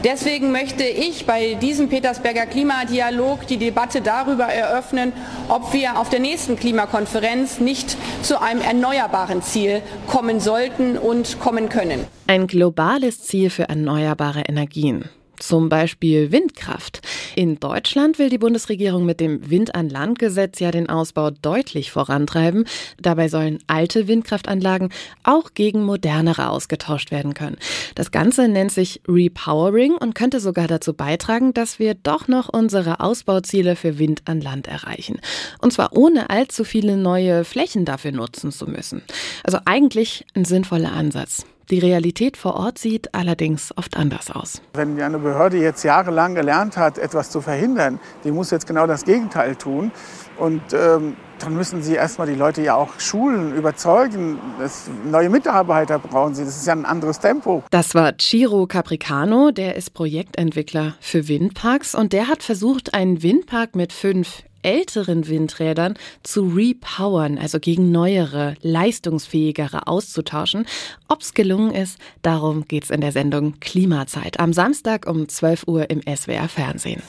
Deswegen 0.03 0.51
möchte 0.51 0.85
ich 0.85 1.27
bei 1.27 1.53
diesem 1.53 1.87
Petersberger 1.87 2.47
Klimadialog 2.47 3.45
die 3.45 3.57
Debatte 3.57 4.01
darüber 4.01 4.45
eröffnen, 4.45 5.13
ob 5.49 5.71
wir 5.71 5.99
auf 5.99 6.09
der 6.09 6.19
nächsten 6.19 6.55
Klimakonferenz 6.55 7.59
nicht 7.59 7.95
zu 8.23 8.41
einem 8.41 8.61
erneuerbaren 8.61 9.43
Ziel 9.43 9.83
kommen 10.07 10.39
sollten 10.39 10.97
und 10.97 11.39
kommen 11.39 11.69
können. 11.69 12.05
Ein 12.27 12.47
globales 12.47 13.21
Ziel 13.21 13.49
für 13.49 13.63
erneuerbare 13.63 14.41
Energien. 14.41 15.05
Zum 15.39 15.69
Beispiel 15.69 16.31
Windkraft. 16.31 17.01
In 17.35 17.59
Deutschland 17.59 18.19
will 18.19 18.29
die 18.29 18.37
Bundesregierung 18.37 19.05
mit 19.05 19.19
dem 19.19 19.49
Wind 19.49 19.73
an 19.73 19.89
Land 19.89 20.19
Gesetz 20.19 20.59
ja 20.59 20.71
den 20.71 20.89
Ausbau 20.89 21.31
deutlich 21.31 21.91
vorantreiben. 21.91 22.65
Dabei 23.01 23.29
sollen 23.29 23.59
alte 23.67 24.07
Windkraftanlagen 24.07 24.89
auch 25.23 25.53
gegen 25.53 25.83
modernere 25.83 26.49
ausgetauscht 26.49 27.11
werden 27.11 27.33
können. 27.33 27.57
Das 27.95 28.11
Ganze 28.11 28.47
nennt 28.47 28.71
sich 28.71 29.01
Repowering 29.07 29.93
und 29.93 30.15
könnte 30.15 30.39
sogar 30.39 30.67
dazu 30.67 30.93
beitragen, 30.93 31.53
dass 31.53 31.79
wir 31.79 31.93
doch 31.93 32.27
noch 32.27 32.49
unsere 32.49 32.99
Ausbauziele 32.99 33.75
für 33.75 33.97
Wind 33.97 34.23
an 34.25 34.41
Land 34.41 34.67
erreichen. 34.67 35.19
Und 35.61 35.71
zwar 35.71 35.95
ohne 35.95 36.29
allzu 36.29 36.63
viele 36.63 36.97
neue 36.97 37.45
Flächen 37.45 37.85
dafür 37.85 38.11
nutzen 38.11 38.51
zu 38.51 38.67
müssen. 38.67 39.01
Also 39.43 39.59
eigentlich 39.65 40.25
ein 40.35 40.45
sinnvoller 40.45 40.91
Ansatz. 40.91 41.45
Die 41.71 41.77
Realität 41.77 42.35
vor 42.35 42.55
Ort 42.55 42.79
sieht 42.79 43.13
allerdings 43.13 43.71
oft 43.77 43.95
anders 43.95 44.31
aus. 44.31 44.61
Wenn 44.73 44.99
eine 44.99 45.19
Behörde 45.19 45.57
jetzt 45.57 45.83
jahrelang 45.83 46.33
gelernt 46.33 46.77
hat, 46.77 46.97
etwas 46.97 47.29
zu 47.29 47.41
verhindern, 47.41 47.99
die 48.23 48.31
muss 48.31 48.49
jetzt 48.49 48.65
genau 48.65 48.87
das 48.87 49.05
Gegenteil 49.05 49.55
tun. 49.55 49.91
Und 50.37 50.61
ähm, 50.73 51.15
dann 51.37 51.53
müssen 51.53 51.83
sie 51.83 51.93
erstmal 51.93 52.27
die 52.27 52.33
Leute 52.33 52.63
ja 52.63 52.75
auch 52.75 52.99
schulen, 52.99 53.55
überzeugen. 53.55 54.39
Das, 54.59 54.89
neue 55.05 55.29
Mitarbeiter 55.29 55.99
brauchen 55.99 56.33
sie. 56.33 56.43
Das 56.43 56.57
ist 56.57 56.65
ja 56.65 56.73
ein 56.73 56.85
anderes 56.85 57.19
Tempo. 57.19 57.63
Das 57.69 57.93
war 57.93 58.17
Ciro 58.19 58.65
Capricano, 58.65 59.51
der 59.51 59.75
ist 59.75 59.93
Projektentwickler 59.93 60.95
für 60.99 61.27
Windparks 61.27 61.93
und 61.93 62.13
der 62.13 62.27
hat 62.27 62.41
versucht, 62.41 62.95
einen 62.95 63.21
Windpark 63.21 63.75
mit 63.75 63.93
fünf 63.93 64.43
älteren 64.61 65.27
Windrädern 65.27 65.95
zu 66.23 66.47
repowern, 66.47 67.37
also 67.37 67.59
gegen 67.59 67.91
neuere, 67.91 68.55
leistungsfähigere 68.61 69.87
auszutauschen. 69.87 70.65
Ob 71.07 71.21
es 71.21 71.33
gelungen 71.33 71.73
ist, 71.73 71.97
darum 72.21 72.65
geht 72.67 72.85
es 72.85 72.89
in 72.89 73.01
der 73.01 73.11
Sendung 73.11 73.59
Klimazeit 73.59 74.39
am 74.39 74.53
Samstag 74.53 75.07
um 75.07 75.27
12 75.27 75.67
Uhr 75.67 75.89
im 75.89 76.01
SWR 76.01 76.47
Fernsehen. 76.47 77.01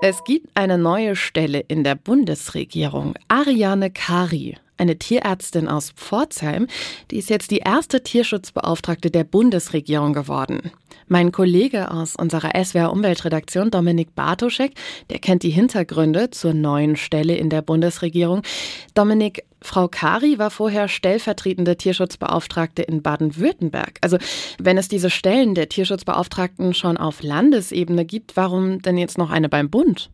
Es 0.00 0.22
gibt 0.22 0.48
eine 0.54 0.78
neue 0.78 1.16
Stelle 1.16 1.58
in 1.58 1.82
der 1.82 1.96
Bundesregierung. 1.96 3.14
Ariane 3.26 3.90
Kari 3.90 4.56
eine 4.78 4.98
Tierärztin 4.98 5.68
aus 5.68 5.90
Pforzheim. 5.90 6.66
Die 7.10 7.18
ist 7.18 7.30
jetzt 7.30 7.50
die 7.50 7.58
erste 7.58 8.02
Tierschutzbeauftragte 8.02 9.10
der 9.10 9.24
Bundesregierung 9.24 10.12
geworden. 10.12 10.72
Mein 11.06 11.32
Kollege 11.32 11.90
aus 11.90 12.16
unserer 12.16 12.52
SWR 12.62 12.92
Umweltredaktion, 12.92 13.70
Dominik 13.70 14.14
Bartoschek, 14.14 14.72
der 15.10 15.18
kennt 15.18 15.42
die 15.42 15.50
Hintergründe 15.50 16.30
zur 16.30 16.52
neuen 16.52 16.96
Stelle 16.96 17.36
in 17.36 17.48
der 17.48 17.62
Bundesregierung. 17.62 18.42
Dominik, 18.94 19.44
Frau 19.60 19.88
Kari 19.88 20.38
war 20.38 20.50
vorher 20.50 20.86
stellvertretende 20.86 21.76
Tierschutzbeauftragte 21.76 22.82
in 22.82 23.02
Baden-Württemberg. 23.02 23.98
Also 24.02 24.18
wenn 24.58 24.78
es 24.78 24.88
diese 24.88 25.10
Stellen 25.10 25.54
der 25.54 25.68
Tierschutzbeauftragten 25.68 26.74
schon 26.74 26.96
auf 26.96 27.22
Landesebene 27.22 28.04
gibt, 28.04 28.36
warum 28.36 28.80
denn 28.82 28.98
jetzt 28.98 29.18
noch 29.18 29.30
eine 29.30 29.48
beim 29.48 29.68
Bund? 29.68 30.10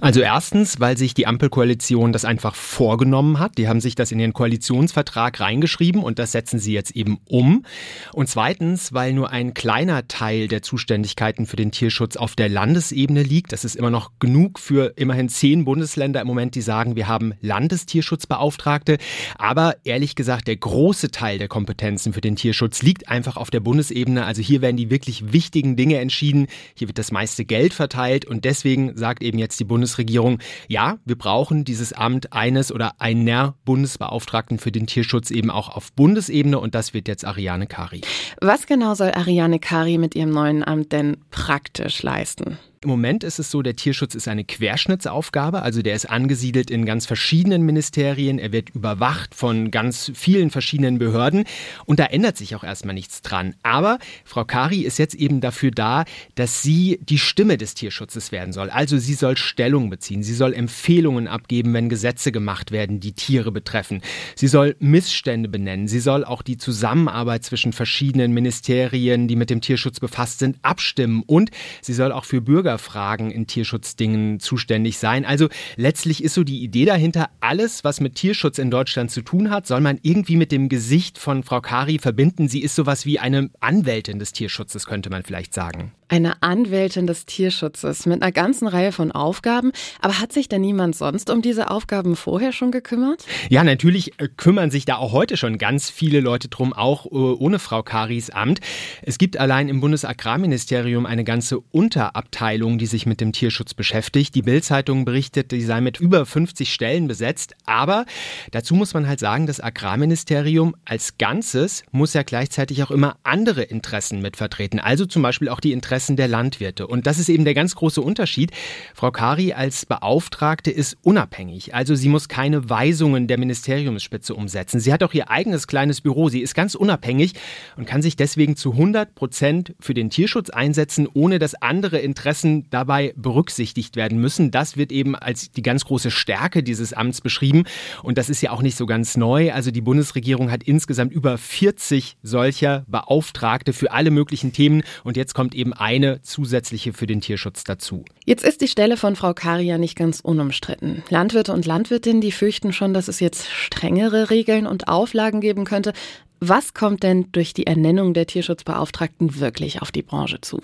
Also 0.00 0.20
erstens, 0.20 0.80
weil 0.80 0.96
sich 0.96 1.14
die 1.14 1.26
Ampelkoalition 1.26 2.12
das 2.12 2.24
einfach 2.24 2.54
vorgenommen 2.56 3.38
hat. 3.38 3.58
Die 3.58 3.68
haben 3.68 3.80
sich 3.80 3.94
das 4.00 4.12
in 4.12 4.18
den 4.18 4.32
Koalitionsvertrag 4.32 5.38
reingeschrieben 5.38 6.02
und 6.02 6.18
das 6.18 6.32
setzen 6.32 6.58
sie 6.58 6.72
jetzt 6.72 6.96
eben 6.96 7.18
um. 7.28 7.64
Und 8.12 8.28
zweitens, 8.28 8.92
weil 8.92 9.12
nur 9.12 9.30
ein 9.30 9.54
kleiner 9.54 10.08
Teil 10.08 10.48
der 10.48 10.62
Zuständigkeiten 10.62 11.46
für 11.46 11.56
den 11.56 11.70
Tierschutz 11.70 12.16
auf 12.16 12.34
der 12.34 12.48
Landesebene 12.48 13.22
liegt. 13.22 13.52
Das 13.52 13.64
ist 13.64 13.76
immer 13.76 13.90
noch 13.90 14.12
genug 14.18 14.58
für 14.58 14.94
immerhin 14.96 15.28
zehn 15.28 15.64
Bundesländer 15.64 16.20
im 16.20 16.26
Moment, 16.26 16.54
die 16.54 16.62
sagen, 16.62 16.96
wir 16.96 17.06
haben 17.06 17.34
Landestierschutzbeauftragte. 17.40 18.40
Beauftragte. 18.40 18.98
Aber 19.38 19.76
ehrlich 19.84 20.14
gesagt, 20.14 20.48
der 20.48 20.56
große 20.56 21.10
Teil 21.10 21.38
der 21.38 21.48
Kompetenzen 21.48 22.12
für 22.12 22.20
den 22.20 22.36
Tierschutz 22.36 22.82
liegt 22.82 23.08
einfach 23.08 23.36
auf 23.36 23.50
der 23.50 23.60
Bundesebene. 23.60 24.24
Also 24.24 24.42
hier 24.42 24.62
werden 24.62 24.76
die 24.76 24.90
wirklich 24.90 25.32
wichtigen 25.32 25.76
Dinge 25.76 25.98
entschieden. 25.98 26.46
Hier 26.74 26.88
wird 26.88 26.98
das 26.98 27.12
meiste 27.12 27.44
Geld 27.44 27.74
verteilt 27.74 28.24
und 28.24 28.44
deswegen 28.44 28.96
sagt 28.96 29.22
eben 29.22 29.38
jetzt 29.38 29.60
die 29.60 29.64
Bundesregierung, 29.64 30.38
ja, 30.68 30.98
wir 31.04 31.16
brauchen 31.16 31.64
dieses 31.64 31.92
Amt 31.92 32.32
eines 32.32 32.72
oder 32.72 33.00
einer 33.00 33.54
Bundesbeauftragten 33.90 34.58
für 34.58 34.72
den 34.72 34.86
Tierschutz 34.86 35.30
eben 35.30 35.50
auch 35.50 35.68
auf 35.68 35.92
Bundesebene 35.92 36.58
und 36.58 36.74
das 36.74 36.94
wird 36.94 37.08
jetzt 37.08 37.24
Ariane 37.24 37.66
Kari. 37.66 38.02
Was 38.40 38.66
genau 38.66 38.94
soll 38.94 39.12
Ariane 39.12 39.58
Kari 39.58 39.98
mit 39.98 40.14
ihrem 40.14 40.30
neuen 40.30 40.64
Amt 40.64 40.92
denn 40.92 41.16
praktisch 41.30 42.02
leisten? 42.02 42.58
Im 42.82 42.88
Moment 42.88 43.24
ist 43.24 43.38
es 43.38 43.50
so, 43.50 43.60
der 43.60 43.76
Tierschutz 43.76 44.14
ist 44.14 44.26
eine 44.26 44.42
Querschnittsaufgabe, 44.42 45.60
also 45.60 45.82
der 45.82 45.94
ist 45.94 46.08
angesiedelt 46.08 46.70
in 46.70 46.86
ganz 46.86 47.04
verschiedenen 47.04 47.60
Ministerien, 47.60 48.38
er 48.38 48.52
wird 48.52 48.70
überwacht 48.70 49.34
von 49.34 49.70
ganz 49.70 50.10
vielen 50.14 50.48
verschiedenen 50.48 50.98
Behörden 50.98 51.44
und 51.84 52.00
da 52.00 52.06
ändert 52.06 52.38
sich 52.38 52.56
auch 52.56 52.64
erstmal 52.64 52.94
nichts 52.94 53.20
dran. 53.20 53.54
Aber 53.62 53.98
Frau 54.24 54.46
Kari 54.46 54.80
ist 54.80 54.98
jetzt 54.98 55.14
eben 55.14 55.42
dafür 55.42 55.72
da, 55.72 56.06
dass 56.36 56.62
sie 56.62 56.98
die 57.02 57.18
Stimme 57.18 57.58
des 57.58 57.74
Tierschutzes 57.74 58.32
werden 58.32 58.54
soll. 58.54 58.70
Also 58.70 58.96
sie 58.96 59.12
soll 59.12 59.36
Stellung 59.36 59.90
beziehen, 59.90 60.22
sie 60.22 60.32
soll 60.32 60.54
Empfehlungen 60.54 61.28
abgeben, 61.28 61.74
wenn 61.74 61.90
Gesetze 61.90 62.32
gemacht 62.32 62.72
werden, 62.72 62.98
die 62.98 63.12
Tiere 63.12 63.52
betreffen. 63.52 64.00
Sie 64.36 64.48
soll 64.48 64.74
Missstände 64.78 65.50
benennen, 65.50 65.86
sie 65.86 66.00
soll 66.00 66.24
auch 66.24 66.40
die 66.40 66.56
Zusammenarbeit 66.56 67.44
zwischen 67.44 67.74
verschiedenen 67.74 68.32
Ministerien, 68.32 69.28
die 69.28 69.36
mit 69.36 69.50
dem 69.50 69.60
Tierschutz 69.60 70.00
befasst 70.00 70.38
sind, 70.38 70.56
abstimmen 70.62 71.22
und 71.26 71.50
sie 71.82 71.92
soll 71.92 72.10
auch 72.10 72.24
für 72.24 72.40
Bürger 72.40 72.69
Bürgerfragen 72.70 73.32
in 73.32 73.48
Tierschutzdingen 73.48 74.38
zuständig 74.38 74.98
sein. 74.98 75.24
Also 75.24 75.48
letztlich 75.76 76.22
ist 76.22 76.34
so 76.34 76.44
die 76.44 76.62
Idee 76.62 76.84
dahinter, 76.84 77.28
alles, 77.40 77.82
was 77.82 78.00
mit 78.00 78.14
Tierschutz 78.14 78.58
in 78.58 78.70
Deutschland 78.70 79.10
zu 79.10 79.22
tun 79.22 79.50
hat, 79.50 79.66
soll 79.66 79.80
man 79.80 79.98
irgendwie 80.02 80.36
mit 80.36 80.52
dem 80.52 80.68
Gesicht 80.68 81.18
von 81.18 81.42
Frau 81.42 81.60
Kari 81.60 81.98
verbinden. 81.98 82.48
Sie 82.48 82.62
ist 82.62 82.76
sowas 82.76 83.06
wie 83.06 83.18
eine 83.18 83.50
Anwältin 83.58 84.20
des 84.20 84.32
Tierschutzes, 84.32 84.86
könnte 84.86 85.10
man 85.10 85.24
vielleicht 85.24 85.52
sagen 85.52 85.92
eine 86.10 86.42
Anwältin 86.42 87.06
des 87.06 87.24
Tierschutzes 87.24 88.04
mit 88.04 88.20
einer 88.20 88.32
ganzen 88.32 88.66
Reihe 88.66 88.92
von 88.92 89.12
Aufgaben. 89.12 89.72
Aber 90.00 90.18
hat 90.20 90.32
sich 90.32 90.48
denn 90.48 90.60
niemand 90.60 90.96
sonst 90.96 91.30
um 91.30 91.40
diese 91.40 91.70
Aufgaben 91.70 92.16
vorher 92.16 92.52
schon 92.52 92.72
gekümmert? 92.72 93.24
Ja, 93.48 93.62
natürlich 93.62 94.18
äh, 94.20 94.28
kümmern 94.36 94.70
sich 94.70 94.84
da 94.84 94.96
auch 94.96 95.12
heute 95.12 95.36
schon 95.36 95.56
ganz 95.56 95.88
viele 95.88 96.20
Leute 96.20 96.48
drum, 96.48 96.72
auch 96.72 97.06
äh, 97.06 97.14
ohne 97.14 97.58
Frau 97.58 97.82
Karis 97.82 98.30
Amt. 98.30 98.60
Es 99.02 99.18
gibt 99.18 99.36
allein 99.36 99.68
im 99.68 99.80
Bundesagrarministerium 99.80 101.06
eine 101.06 101.22
ganze 101.24 101.60
Unterabteilung, 101.60 102.50
die 102.60 102.86
sich 102.86 103.06
mit 103.06 103.20
dem 103.20 103.32
Tierschutz 103.32 103.72
beschäftigt. 103.74 104.34
Die 104.34 104.42
Bild-Zeitung 104.42 105.04
berichtet, 105.04 105.50
die 105.50 105.62
sei 105.62 105.80
mit 105.80 105.98
über 105.98 106.26
50 106.26 106.72
Stellen 106.72 107.08
besetzt. 107.08 107.54
Aber 107.64 108.04
dazu 108.50 108.74
muss 108.74 108.92
man 108.92 109.08
halt 109.08 109.18
sagen, 109.18 109.46
das 109.46 109.60
Agrarministerium 109.60 110.76
als 110.84 111.16
Ganzes 111.16 111.82
muss 111.90 112.12
ja 112.12 112.22
gleichzeitig 112.22 112.82
auch 112.82 112.90
immer 112.90 113.16
andere 113.22 113.62
Interessen 113.62 114.20
mitvertreten. 114.20 114.78
Also 114.78 115.06
zum 115.06 115.22
Beispiel 115.22 115.48
auch 115.48 115.60
die 115.60 115.72
Interessen 115.72 116.16
der 116.16 116.28
Landwirte. 116.28 116.86
Und 116.86 117.06
das 117.06 117.18
ist 117.18 117.30
eben 117.30 117.44
der 117.44 117.54
ganz 117.54 117.74
große 117.74 118.02
Unterschied. 118.02 118.50
Frau 118.94 119.10
Kari 119.10 119.54
als 119.54 119.86
Beauftragte 119.86 120.70
ist 120.70 120.98
unabhängig. 121.02 121.74
Also 121.74 121.94
sie 121.94 122.08
muss 122.10 122.28
keine 122.28 122.68
Weisungen 122.68 123.26
der 123.26 123.38
Ministeriumsspitze 123.38 124.34
umsetzen. 124.34 124.80
Sie 124.80 124.92
hat 124.92 125.02
auch 125.02 125.14
ihr 125.14 125.30
eigenes 125.30 125.66
kleines 125.66 126.02
Büro. 126.02 126.28
Sie 126.28 126.40
ist 126.40 126.54
ganz 126.54 126.74
unabhängig 126.74 127.32
und 127.76 127.86
kann 127.86 128.02
sich 128.02 128.16
deswegen 128.16 128.56
zu 128.56 128.72
100 128.72 129.14
Prozent 129.14 129.74
für 129.80 129.94
den 129.94 130.10
Tierschutz 130.10 130.50
einsetzen, 130.50 131.08
ohne 131.12 131.38
dass 131.38 131.54
andere 131.54 131.98
Interessen 131.98 132.49
dabei 132.70 133.12
berücksichtigt 133.16 133.96
werden 133.96 134.20
müssen. 134.20 134.50
Das 134.50 134.76
wird 134.76 134.90
eben 134.90 135.14
als 135.14 135.50
die 135.50 135.62
ganz 135.62 135.84
große 135.84 136.10
Stärke 136.10 136.62
dieses 136.62 136.92
Amts 136.92 137.20
beschrieben. 137.20 137.64
Und 138.02 138.18
das 138.18 138.30
ist 138.30 138.40
ja 138.40 138.50
auch 138.50 138.62
nicht 138.62 138.76
so 138.76 138.86
ganz 138.86 139.16
neu. 139.16 139.52
Also 139.52 139.70
die 139.70 139.80
Bundesregierung 139.80 140.50
hat 140.50 140.62
insgesamt 140.62 141.12
über 141.12 141.38
40 141.38 142.16
solcher 142.22 142.84
Beauftragte 142.88 143.72
für 143.72 143.92
alle 143.92 144.10
möglichen 144.10 144.52
Themen. 144.52 144.82
Und 145.04 145.16
jetzt 145.16 145.34
kommt 145.34 145.54
eben 145.54 145.72
ein 145.72 146.00
eine 146.00 146.22
zusätzliche 146.22 146.92
für 146.92 147.06
den 147.06 147.20
Tierschutz 147.20 147.64
dazu. 147.64 148.04
Jetzt 148.24 148.44
ist 148.44 148.60
die 148.60 148.68
Stelle 148.68 148.96
von 148.96 149.16
Frau 149.16 149.34
Karia 149.34 149.76
nicht 149.76 149.96
ganz 149.96 150.20
unumstritten. 150.20 151.02
Landwirte 151.10 151.52
und 151.52 151.66
Landwirtinnen, 151.66 152.20
die 152.20 152.32
fürchten 152.32 152.72
schon, 152.72 152.94
dass 152.94 153.08
es 153.08 153.20
jetzt 153.20 153.48
strengere 153.48 154.30
Regeln 154.30 154.66
und 154.66 154.88
Auflagen 154.88 155.40
geben 155.40 155.64
könnte. 155.64 155.92
Was 156.38 156.74
kommt 156.74 157.02
denn 157.02 157.26
durch 157.32 157.52
die 157.52 157.66
Ernennung 157.66 158.14
der 158.14 158.26
Tierschutzbeauftragten 158.26 159.40
wirklich 159.40 159.82
auf 159.82 159.90
die 159.90 160.02
Branche 160.02 160.40
zu? 160.40 160.60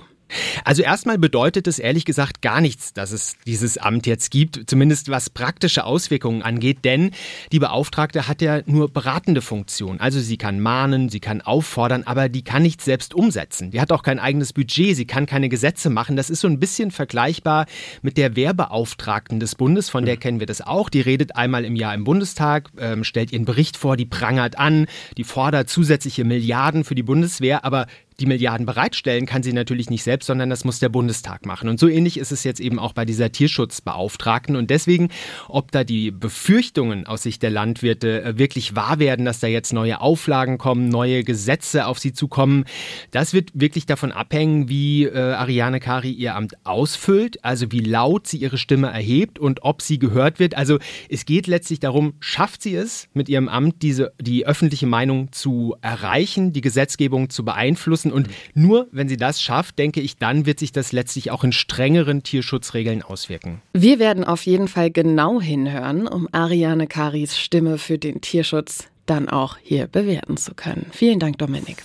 Also 0.65 0.83
erstmal 0.83 1.19
bedeutet 1.19 1.67
es 1.67 1.79
ehrlich 1.79 2.05
gesagt 2.05 2.43
gar 2.43 2.61
nichts, 2.61 2.93
dass 2.93 3.13
es 3.13 3.37
dieses 3.47 3.79
Amt 3.79 4.07
jetzt 4.07 4.31
gibt, 4.31 4.69
zumindest 4.69 5.09
was 5.09 5.31
praktische 5.31 5.85
Auswirkungen 5.85 6.43
angeht, 6.43 6.85
denn 6.85 7.13
die 7.53 7.59
Beauftragte 7.59 8.27
hat 8.27 8.43
ja 8.43 8.61
nur 8.67 8.91
beratende 8.91 9.43
Funktion. 9.43 10.01
Also 10.01 10.21
sie 10.21 10.37
kann 10.37 10.61
mahnen, 10.61 11.09
sie 11.09 11.21
kann 11.21 11.41
auffordern, 11.41 12.03
aber 12.05 12.29
die 12.29 12.43
kann 12.43 12.63
nichts 12.63 12.85
selbst 12.85 13.15
umsetzen. 13.15 13.71
Die 13.71 13.81
hat 13.81 13.93
auch 13.93 14.03
kein 14.03 14.19
eigenes 14.19 14.53
Budget, 14.53 14.97
sie 14.97 15.07
kann 15.07 15.27
keine 15.27 15.49
Gesetze 15.49 15.91
machen. 15.91 16.17
Das 16.17 16.31
ist 16.31 16.41
so 16.41 16.49
ein 16.49 16.59
bisschen 16.59 16.91
vergleichbar 16.91 17.67
mit 18.03 18.17
der 18.17 18.37
Wehrbeauftragten 18.37 19.39
des 19.41 19.55
Bundes, 19.55 19.89
von 19.89 20.05
der 20.05 20.17
kennen 20.17 20.41
wir 20.41 20.47
das 20.47 20.61
auch. 20.61 20.89
Die 20.89 21.01
redet 21.01 21.37
einmal 21.37 21.65
im 21.65 21.77
Jahr 21.77 21.95
im 21.95 22.05
Bundestag, 22.05 22.71
ähm, 22.79 23.05
stellt 23.05 23.33
ihren 23.33 23.45
Bericht 23.45 23.77
vor, 23.77 23.97
die 23.97 24.07
prangert 24.07 24.59
an, 24.59 24.87
die 25.17 25.25
fordert 25.25 25.71
zusätzliche 25.71 26.25
Milliarden 26.25 26.85
für 26.85 26.95
die 26.95 27.03
Bundeswehr, 27.03 27.65
aber 27.65 27.87
die 28.21 28.27
Milliarden 28.27 28.67
bereitstellen 28.67 29.27
kann 29.27 29.43
sie 29.43 29.53
natürlich 29.53 29.91
nicht 29.91 30.03
selbst, 30.03 30.27
sondern 30.27 30.51
das 30.51 30.65
muss 30.65 30.79
der 30.79 30.89
Bundestag 30.89 31.45
machen. 31.45 31.69
Und 31.69 31.79
so 31.79 31.89
ähnlich 31.89 32.19
ist 32.19 32.33
es 32.33 32.45
jetzt 32.45 32.61
eben 32.61 32.79
auch 32.79 32.93
bei 32.93 33.05
dieser 33.05 33.31
Tierschutzbeauftragten. 33.31 34.57
Und 34.57 34.71
deswegen, 34.71 35.11
ob 35.49 35.71
da 35.71 35.85
die 35.85 36.11
Befürchtungen 36.11 37.07
aus 37.07 37.23
Sicht 37.23 37.43
der 37.43 37.51
Landwirte 37.51 38.23
äh, 38.23 38.39
wirklich 38.39 38.75
wahr 38.75 38.99
werden, 38.99 39.25
dass 39.25 39.41
da 39.41 39.47
jetzt 39.47 39.73
neue 39.73 40.01
Auflagen 40.01 40.59
kommen, 40.59 40.89
neue 40.89 41.25
Gesetze 41.25 41.87
auf 41.87 41.99
sie 41.99 42.13
zukommen, 42.13 42.65
das 43.11 43.35
wird 43.35 43.51
wirklich 43.55 43.87
davon 43.87 44.13
abhängen, 44.13 44.69
wie 44.69 45.05
äh, 45.05 45.19
Ariane 45.19 45.81
Kari 45.81 46.11
ihr 46.11 46.35
Amt 46.35 46.55
ausfüllt, 46.65 47.45
also 47.45 47.71
wie 47.71 47.81
laut 47.81 48.27
sie 48.27 48.39
ihre 48.39 48.59
Stimme 48.59 48.89
erhebt 48.89 49.39
und 49.39 49.63
ob 49.63 49.83
sie 49.83 49.99
gehört 49.99 50.39
wird. 50.39 50.57
Also 50.57 50.79
es 51.11 51.27
geht 51.27 51.47
letztlich 51.47 51.81
darum, 51.81 52.15
schafft 52.21 52.63
sie 52.63 52.75
es 52.75 53.09
mit 53.13 53.29
ihrem 53.29 53.49
Amt, 53.49 53.83
diese, 53.83 54.13
die 54.21 54.47
öffentliche 54.47 54.87
Meinung 54.87 55.33
zu 55.33 55.77
erreichen, 55.83 56.53
die 56.53 56.61
Gesetzgebung 56.63 57.29
zu 57.29 57.45
beeinflussen 57.45 58.06
lassen. 58.11 58.13
Und 58.13 58.29
nur 58.55 58.89
wenn 58.93 59.09
sie 59.09 59.17
das 59.17 59.41
schafft, 59.41 59.79
denke 59.79 60.01
ich, 60.01 60.17
dann 60.17 60.47
wird 60.47 60.59
sich 60.59 60.73
das 60.73 60.93
letztlich 60.93 61.31
auch 61.31 61.45
in 61.45 61.53
strengeren 61.53 62.23
Tierschutzregeln 62.23 63.03
auswirken. 63.03 63.63
Wir 63.73 63.99
werden 63.99 64.25
auf 64.25 64.47
jeden 64.47 64.69
Fall 64.69 64.91
genau 64.91 65.41
hinhören, 65.41 66.07
um 66.07 66.29
Ariane 66.33 66.87
Karis 66.87 67.39
Stimme 67.39 67.79
für 67.79 67.99
den 67.99 68.21
Tierschutz 68.21 68.89
dann 69.07 69.29
auch 69.29 69.57
hier 69.63 69.87
bewerten 69.87 70.37
zu 70.37 70.55
können. 70.55 70.87
Vielen 70.91 71.21
Dank, 71.21 71.39
Dominik. 71.39 71.83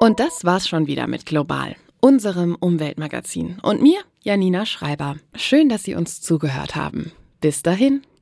Und 0.00 0.20
das 0.20 0.44
war's 0.44 0.68
schon 0.68 0.86
wieder 0.86 1.06
mit 1.06 1.26
Global, 1.26 1.76
unserem 2.00 2.54
Umweltmagazin. 2.54 3.58
Und 3.62 3.82
mir, 3.82 4.00
Janina 4.22 4.64
Schreiber. 4.64 5.16
Schön, 5.34 5.68
dass 5.68 5.82
Sie 5.82 5.94
uns 5.94 6.20
zugehört 6.22 6.74
haben. 6.74 7.12
Bis 7.40 7.62
dahin. 7.62 8.02